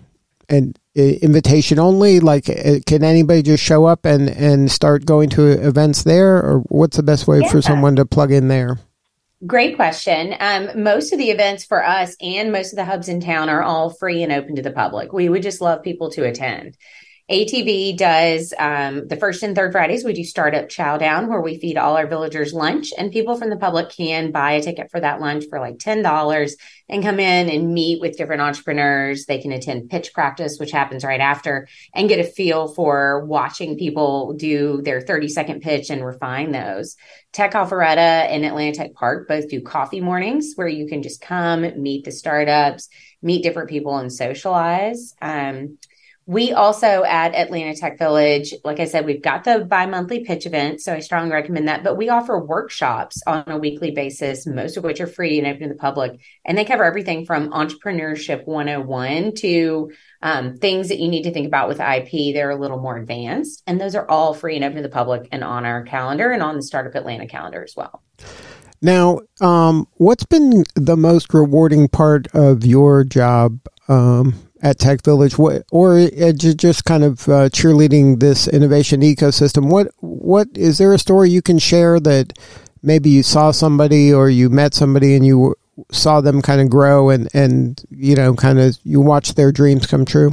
an 0.49 0.75
invitation 0.94 1.78
only? 1.78 2.20
Like, 2.20 2.49
uh, 2.49 2.80
can 2.87 3.02
anybody 3.02 3.42
just 3.42 3.62
show 3.62 3.84
up 3.84 4.04
and 4.04 4.28
and 4.28 4.70
start 4.70 5.04
going 5.04 5.30
to 5.30 5.50
events 5.50 6.02
there, 6.02 6.37
or 6.37 6.61
what's 6.68 6.96
the 6.96 7.02
best 7.02 7.26
way 7.26 7.40
yeah. 7.40 7.49
for 7.50 7.62
someone 7.62 7.96
to 7.96 8.04
plug 8.04 8.32
in 8.32 8.49
there? 8.49 8.78
Great 9.44 9.75
question. 9.75 10.37
Um, 10.38 10.82
most 10.84 11.12
of 11.12 11.18
the 11.18 11.30
events 11.30 11.64
for 11.64 11.84
us 11.84 12.14
and 12.20 12.52
most 12.52 12.72
of 12.72 12.76
the 12.76 12.84
hubs 12.84 13.08
in 13.08 13.20
town 13.20 13.49
are 13.49 13.62
all 13.62 13.90
free 13.90 14.22
and 14.22 14.32
open 14.32 14.54
to 14.54 14.62
the 14.62 14.70
public. 14.70 15.12
We 15.12 15.28
would 15.28 15.42
just 15.42 15.61
love 15.61 15.82
people 15.82 16.11
to 16.11 16.25
attend. 16.25 16.76
ATV 17.33 17.97
does 17.97 18.53
um, 18.59 19.09
the 19.09 19.17
first 19.17 19.43
and 19.43 19.57
third 19.57 19.73
Fridays. 19.73 20.05
We 20.05 20.12
do 20.12 20.23
startup 20.23 20.69
chow 20.69 20.99
down 20.99 21.31
where 21.31 21.41
we 21.41 21.59
feed 21.59 21.79
all 21.79 21.97
our 21.97 22.07
villagers 22.07 22.53
lunch, 22.53 22.93
and 22.99 23.11
people 23.11 23.37
from 23.37 23.49
the 23.49 23.57
public 23.57 23.89
can 23.89 24.33
buy 24.33 24.53
a 24.53 24.62
ticket 24.62 24.91
for 24.91 25.01
that 25.01 25.19
lunch 25.19 25.45
for 25.49 25.59
like 25.59 25.79
ten 25.79 26.03
dollars 26.03 26.57
and 26.91 27.03
come 27.03 27.19
in 27.19 27.49
and 27.49 27.73
meet 27.73 28.03
with 28.03 28.19
different 28.19 28.43
entrepreneurs. 28.43 29.25
They 29.25 29.39
can 29.39 29.51
attend 29.51 29.89
pitch 29.89 30.12
practice, 30.12 30.59
which 30.59 30.73
happens 30.73 31.05
right 31.05 31.21
after, 31.21 31.69
and 31.95 32.07
get 32.07 32.21
a 32.21 32.25
feel 32.25 32.69
for 32.69 33.25
watching 33.25 33.79
people 33.79 34.35
do 34.35 34.83
their 34.83 35.01
thirty 35.01 35.29
second 35.29 35.62
pitch 35.62 35.89
and 35.89 36.05
refine 36.05 36.53
those. 36.53 36.97
Tech 37.33 37.53
Alpharetta 37.53 37.97
and 38.29 38.45
Atlanta 38.45 38.77
Tech 38.77 38.93
Park 38.93 39.27
both 39.27 39.49
do 39.49 39.62
coffee 39.62 40.03
mornings 40.03 40.53
where 40.57 40.69
you 40.69 40.87
can 40.87 41.03
just 41.03 41.23
come 41.23 41.62
meet 41.83 42.05
the 42.05 42.12
startups, 42.12 42.90
meet 43.23 43.42
different 43.42 43.71
people, 43.71 43.97
and 43.97 44.12
socialize. 44.12 45.14
Um, 45.23 45.79
we 46.26 46.52
also 46.52 47.02
at 47.04 47.35
Atlanta 47.35 47.74
Tech 47.74 47.98
Village, 47.98 48.54
like 48.64 48.78
I 48.78 48.85
said, 48.85 49.06
we've 49.06 49.22
got 49.22 49.42
the 49.42 49.64
bi 49.64 49.87
monthly 49.87 50.24
pitch 50.24 50.46
event. 50.46 50.80
So 50.80 50.94
I 50.94 51.00
strongly 51.00 51.32
recommend 51.32 51.66
that. 51.66 51.82
But 51.82 51.96
we 51.96 52.08
offer 52.08 52.38
workshops 52.38 53.20
on 53.26 53.44
a 53.48 53.58
weekly 53.58 53.90
basis, 53.90 54.46
most 54.46 54.76
of 54.76 54.85
which 54.85 55.00
are 55.00 55.08
free 55.08 55.38
and 55.38 55.48
open 55.48 55.62
to 55.62 55.68
the 55.68 55.74
public. 55.74 56.20
And 56.44 56.56
they 56.56 56.64
cover 56.64 56.85
everything 56.85 57.26
from 57.26 57.50
entrepreneurship 57.50 58.46
101 58.46 59.35
to 59.37 59.90
um, 60.22 60.56
things 60.58 60.88
that 60.88 61.00
you 61.00 61.08
need 61.08 61.24
to 61.24 61.32
think 61.32 61.48
about 61.48 61.68
with 61.68 61.80
IP. 61.80 62.32
They're 62.32 62.50
a 62.50 62.56
little 62.56 62.80
more 62.80 62.96
advanced. 62.96 63.62
And 63.66 63.80
those 63.80 63.96
are 63.96 64.08
all 64.08 64.32
free 64.32 64.54
and 64.54 64.64
open 64.64 64.76
to 64.76 64.82
the 64.82 64.88
public 64.88 65.28
and 65.32 65.42
on 65.42 65.64
our 65.64 65.82
calendar 65.82 66.30
and 66.30 66.42
on 66.42 66.54
the 66.54 66.62
Startup 66.62 66.94
Atlanta 66.94 67.26
calendar 67.26 67.64
as 67.64 67.74
well. 67.76 68.02
Now, 68.80 69.20
um, 69.40 69.88
what's 69.94 70.24
been 70.24 70.64
the 70.74 70.96
most 70.96 71.35
rewarding 71.35 71.88
part 71.88 72.28
of 72.35 72.64
your 72.64 73.04
job 73.04 73.61
um, 73.88 74.35
at 74.62 74.79
Tech 74.79 75.03
Village, 75.03 75.37
what, 75.37 75.64
or 75.72 76.09
just 76.37 76.85
kind 76.85 77.03
of 77.03 77.29
uh, 77.29 77.48
cheerleading 77.51 78.20
this 78.20 78.46
innovation 78.46 79.01
ecosystem. 79.01 79.68
What 79.68 79.88
what 79.98 80.48
is 80.55 80.79
there 80.79 80.92
a 80.92 80.98
story 80.98 81.31
you 81.31 81.42
can 81.42 81.59
share 81.59 81.98
that 82.01 82.38
maybe 82.83 83.11
you 83.11 83.22
saw 83.22 83.51
somebody 83.51 84.12
or 84.12 84.31
you 84.31 84.48
met 84.48 84.72
somebody 84.72 85.16
and 85.16 85.27
you 85.27 85.57
saw 85.90 86.20
them 86.20 86.42
kind 86.42 86.61
of 86.61 86.70
grow 86.70 87.11
and 87.11 87.29
and 87.35 87.83
you 87.90 88.14
know 88.14 88.35
kind 88.35 88.61
of 88.61 88.79
you 88.85 89.01
watch 89.01 89.35
their 89.35 89.51
dreams 89.51 89.87
come 89.87 90.05
true? 90.05 90.33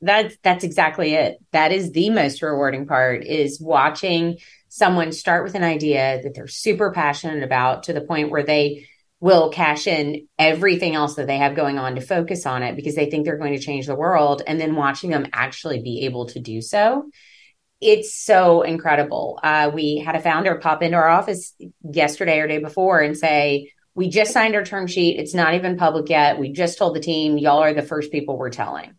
That's 0.00 0.36
that's 0.42 0.64
exactly 0.64 1.14
it. 1.14 1.38
That 1.50 1.72
is 1.72 1.90
the 1.92 2.10
most 2.10 2.42
rewarding 2.42 2.86
part 2.86 3.24
is 3.24 3.60
watching 3.60 4.38
someone 4.68 5.12
start 5.12 5.44
with 5.44 5.54
an 5.54 5.64
idea 5.64 6.20
that 6.22 6.34
they're 6.34 6.46
super 6.46 6.92
passionate 6.92 7.42
about 7.42 7.82
to 7.84 7.92
the 7.92 8.00
point 8.00 8.30
where 8.30 8.42
they 8.42 8.86
will 9.22 9.50
cash 9.50 9.86
in 9.86 10.26
everything 10.38 10.94
else 10.94 11.14
that 11.14 11.26
they 11.26 11.38
have 11.38 11.54
going 11.54 11.78
on 11.78 11.94
to 11.94 12.00
focus 12.00 12.44
on 12.44 12.62
it 12.62 12.76
because 12.76 12.94
they 12.94 13.08
think 13.08 13.24
they're 13.24 13.38
going 13.38 13.54
to 13.56 13.64
change 13.64 13.86
the 13.86 13.94
world. 13.94 14.42
And 14.46 14.60
then 14.60 14.74
watching 14.74 15.10
them 15.10 15.26
actually 15.32 15.80
be 15.80 16.04
able 16.06 16.26
to 16.26 16.40
do 16.40 16.60
so 16.60 17.08
it's 17.82 18.14
so 18.14 18.62
incredible. 18.62 19.40
Uh, 19.42 19.70
we 19.74 19.96
had 19.96 20.14
a 20.14 20.20
founder 20.20 20.54
pop 20.54 20.82
into 20.82 20.96
our 20.96 21.08
office 21.08 21.52
yesterday 21.82 22.38
or 22.38 22.46
day 22.46 22.58
before 22.58 23.00
and 23.00 23.18
say 23.18 23.72
we 23.94 24.08
just 24.08 24.32
signed 24.32 24.54
our 24.54 24.64
term 24.64 24.86
sheet. 24.86 25.18
It's 25.18 25.34
not 25.34 25.54
even 25.54 25.76
public 25.76 26.08
yet. 26.08 26.38
We 26.38 26.52
just 26.52 26.78
told 26.78 26.94
the 26.94 27.00
team. 27.00 27.36
Y'all 27.38 27.58
are 27.58 27.74
the 27.74 27.82
first 27.82 28.12
people 28.12 28.38
we're 28.38 28.50
telling. 28.50 28.94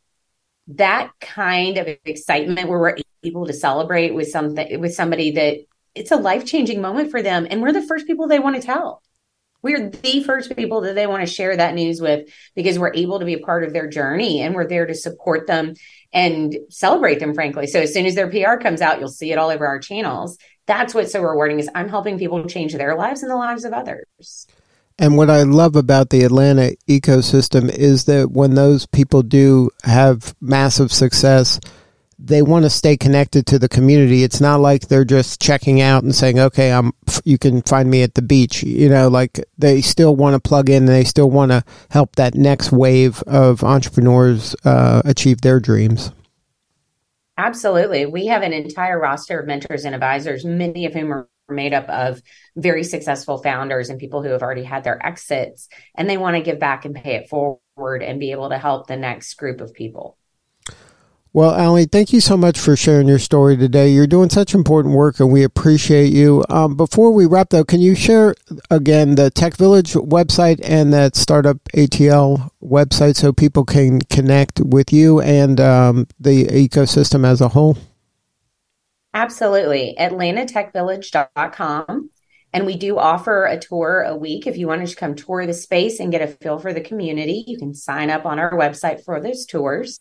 That 0.67 1.11
kind 1.21 1.77
of 1.77 1.87
excitement 2.05 2.67
where 2.67 2.79
we're 2.79 2.97
able 3.23 3.47
to 3.47 3.53
celebrate 3.53 4.13
with 4.13 4.27
something 4.27 4.79
with 4.81 4.93
somebody 4.93 5.31
that 5.31 5.59
it's 5.95 6.11
a 6.11 6.17
life-changing 6.17 6.81
moment 6.81 7.09
for 7.09 7.21
them 7.21 7.47
and 7.49 7.61
we're 7.61 7.71
the 7.71 7.81
first 7.81 8.05
people 8.05 8.27
they 8.27 8.39
want 8.39 8.55
to 8.57 8.61
tell 8.61 9.01
we're 9.63 9.89
the 9.89 10.23
first 10.23 10.55
people 10.55 10.81
that 10.81 10.93
they 10.93 11.07
want 11.07 11.21
to 11.25 11.33
share 11.33 11.55
that 11.55 11.73
news 11.73 11.99
with 11.99 12.29
because 12.53 12.77
we're 12.77 12.93
able 12.93 13.19
to 13.19 13.25
be 13.25 13.33
a 13.33 13.39
part 13.39 13.63
of 13.63 13.73
their 13.73 13.87
journey 13.87 14.41
and 14.41 14.53
we're 14.53 14.67
there 14.67 14.85
to 14.85 14.93
support 14.93 15.47
them 15.47 15.73
and 16.11 16.55
celebrate 16.69 17.19
them 17.19 17.33
frankly. 17.33 17.65
So 17.65 17.79
as 17.79 17.93
soon 17.93 18.05
as 18.05 18.13
their 18.13 18.29
pr 18.29 18.61
comes 18.61 18.81
out 18.81 18.99
you'll 18.99 19.07
see 19.07 19.31
it 19.31 19.39
all 19.39 19.49
over 19.49 19.65
our 19.65 19.79
channels. 19.79 20.37
That's 20.67 20.93
what's 20.93 21.11
so 21.11 21.21
rewarding 21.21 21.59
is 21.59 21.69
i'm 21.73 21.89
helping 21.89 22.19
people 22.19 22.45
change 22.45 22.73
their 22.73 22.95
lives 22.95 23.23
and 23.23 23.31
the 23.31 23.35
lives 23.35 23.65
of 23.65 23.73
others. 23.73 24.47
And 24.99 25.17
what 25.17 25.31
I 25.31 25.41
love 25.41 25.75
about 25.75 26.11
the 26.11 26.23
Atlanta 26.23 26.75
ecosystem 26.87 27.67
is 27.67 28.05
that 28.05 28.29
when 28.31 28.53
those 28.53 28.85
people 28.85 29.23
do 29.23 29.71
have 29.83 30.35
massive 30.39 30.93
success, 30.93 31.59
they 32.25 32.41
want 32.41 32.63
to 32.63 32.69
stay 32.69 32.95
connected 32.95 33.45
to 33.47 33.59
the 33.59 33.67
community. 33.67 34.23
It's 34.23 34.39
not 34.39 34.61
like 34.61 34.87
they're 34.87 35.03
just 35.03 35.41
checking 35.41 35.81
out 35.81 36.03
and 36.03 36.15
saying, 36.15 36.39
"Okay, 36.39 36.71
I'm 36.71 36.93
you 37.25 37.37
can 37.37 37.61
find 37.63 37.89
me 37.89 38.01
at 38.01 38.15
the 38.15 38.21
beach." 38.21 38.63
You 38.63 38.89
know, 38.89 39.09
like 39.09 39.43
they 39.57 39.81
still 39.81 40.15
want 40.15 40.33
to 40.35 40.39
plug 40.39 40.69
in 40.69 40.83
and 40.83 40.87
they 40.87 41.03
still 41.03 41.29
want 41.29 41.51
to 41.51 41.63
help 41.89 42.15
that 42.15 42.35
next 42.35 42.71
wave 42.71 43.21
of 43.23 43.63
entrepreneurs 43.63 44.55
uh, 44.63 45.01
achieve 45.03 45.41
their 45.41 45.59
dreams. 45.59 46.11
Absolutely. 47.37 48.05
We 48.05 48.27
have 48.27 48.43
an 48.43 48.53
entire 48.53 48.99
roster 48.99 49.39
of 49.39 49.47
mentors 49.47 49.85
and 49.85 49.95
advisors, 49.95 50.45
many 50.45 50.85
of 50.85 50.93
whom 50.93 51.11
are 51.11 51.27
made 51.49 51.73
up 51.73 51.89
of 51.89 52.21
very 52.55 52.83
successful 52.83 53.37
founders 53.39 53.89
and 53.89 53.99
people 53.99 54.23
who 54.23 54.29
have 54.29 54.41
already 54.41 54.63
had 54.63 54.83
their 54.83 55.03
exits 55.05 55.67
and 55.95 56.09
they 56.09 56.17
want 56.17 56.37
to 56.37 56.41
give 56.41 56.59
back 56.59 56.85
and 56.85 56.95
pay 56.95 57.15
it 57.15 57.29
forward 57.29 58.01
and 58.01 58.19
be 58.19 58.31
able 58.31 58.49
to 58.49 58.57
help 58.57 58.87
the 58.87 58.95
next 58.95 59.33
group 59.33 59.59
of 59.59 59.73
people. 59.73 60.17
Well, 61.35 61.59
Aly, 61.59 61.85
thank 61.85 62.13
you 62.13 62.21
so 62.21 62.37
much 62.37 62.59
for 62.59 62.75
sharing 62.75 63.07
your 63.07 63.17
story 63.17 63.57
today. 63.57 63.89
You're 63.89 64.05
doing 64.05 64.29
such 64.29 64.53
important 64.53 64.93
work, 64.93 65.19
and 65.19 65.31
we 65.31 65.41
appreciate 65.41 66.13
you. 66.13 66.45
Um, 66.47 66.75
before 66.75 67.09
we 67.09 67.25
wrap, 67.25 67.49
though, 67.49 67.63
can 67.63 67.81
you 67.81 67.95
share 67.95 68.35
again 68.69 69.15
the 69.15 69.31
Tech 69.31 69.57
Village 69.57 69.93
website 69.93 70.59
and 70.63 70.93
that 70.93 71.15
Startup 71.15 71.57
ATL 71.75 72.51
website 72.63 73.15
so 73.15 73.33
people 73.33 73.65
can 73.65 74.01
connect 74.01 74.59
with 74.59 74.93
you 74.93 75.21
and 75.21 75.59
um, 75.59 76.05
the 76.19 76.45
ecosystem 76.45 77.25
as 77.25 77.41
a 77.41 77.47
whole? 77.47 77.79
Absolutely. 79.15 79.95
AtlantaTechVillage.com. 79.99 82.11
And 82.55 82.67
we 82.67 82.77
do 82.77 82.99
offer 82.99 83.45
a 83.45 83.57
tour 83.57 84.03
a 84.03 84.15
week. 84.15 84.45
If 84.45 84.55
you 84.55 84.67
want 84.67 84.87
to 84.87 84.95
come 84.95 85.15
tour 85.15 85.47
the 85.47 85.55
space 85.55 85.99
and 85.99 86.11
get 86.11 86.21
a 86.21 86.27
feel 86.27 86.59
for 86.59 86.73
the 86.73 86.81
community, 86.81 87.43
you 87.47 87.57
can 87.57 87.73
sign 87.73 88.11
up 88.11 88.27
on 88.27 88.37
our 88.37 88.53
website 88.53 89.03
for 89.03 89.19
those 89.19 89.47
tours. 89.47 89.99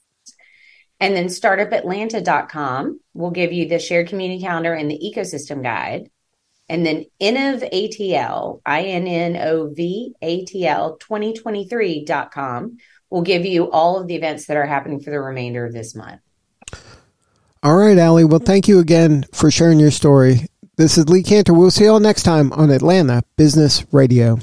And 1.02 1.16
then 1.16 1.26
startupatlanta.com 1.26 3.00
will 3.12 3.32
give 3.32 3.52
you 3.52 3.66
the 3.66 3.80
shared 3.80 4.08
community 4.08 4.40
calendar 4.40 4.72
and 4.72 4.88
the 4.88 5.00
ecosystem 5.00 5.60
guide. 5.60 6.08
And 6.68 6.86
then 6.86 7.06
InnovATL, 7.20 8.60
I 8.64 8.82
N 8.82 9.08
N 9.08 9.36
O 9.36 9.68
V 9.74 10.14
A 10.22 10.44
T 10.44 10.64
L 10.64 10.96
2023.com 10.98 12.78
will 13.10 13.22
give 13.22 13.44
you 13.44 13.68
all 13.72 13.98
of 13.98 14.06
the 14.06 14.14
events 14.14 14.46
that 14.46 14.56
are 14.56 14.64
happening 14.64 15.00
for 15.00 15.10
the 15.10 15.20
remainder 15.20 15.66
of 15.66 15.72
this 15.72 15.96
month. 15.96 16.20
All 17.64 17.76
right, 17.76 17.98
Aly. 17.98 18.24
Well, 18.24 18.38
thank 18.38 18.68
you 18.68 18.78
again 18.78 19.24
for 19.34 19.50
sharing 19.50 19.80
your 19.80 19.90
story. 19.90 20.46
This 20.76 20.96
is 20.96 21.08
Lee 21.08 21.24
Kantor. 21.24 21.58
We'll 21.58 21.72
see 21.72 21.84
you 21.84 21.90
all 21.90 22.00
next 22.00 22.22
time 22.22 22.52
on 22.52 22.70
Atlanta 22.70 23.24
Business 23.36 23.84
Radio. 23.90 24.38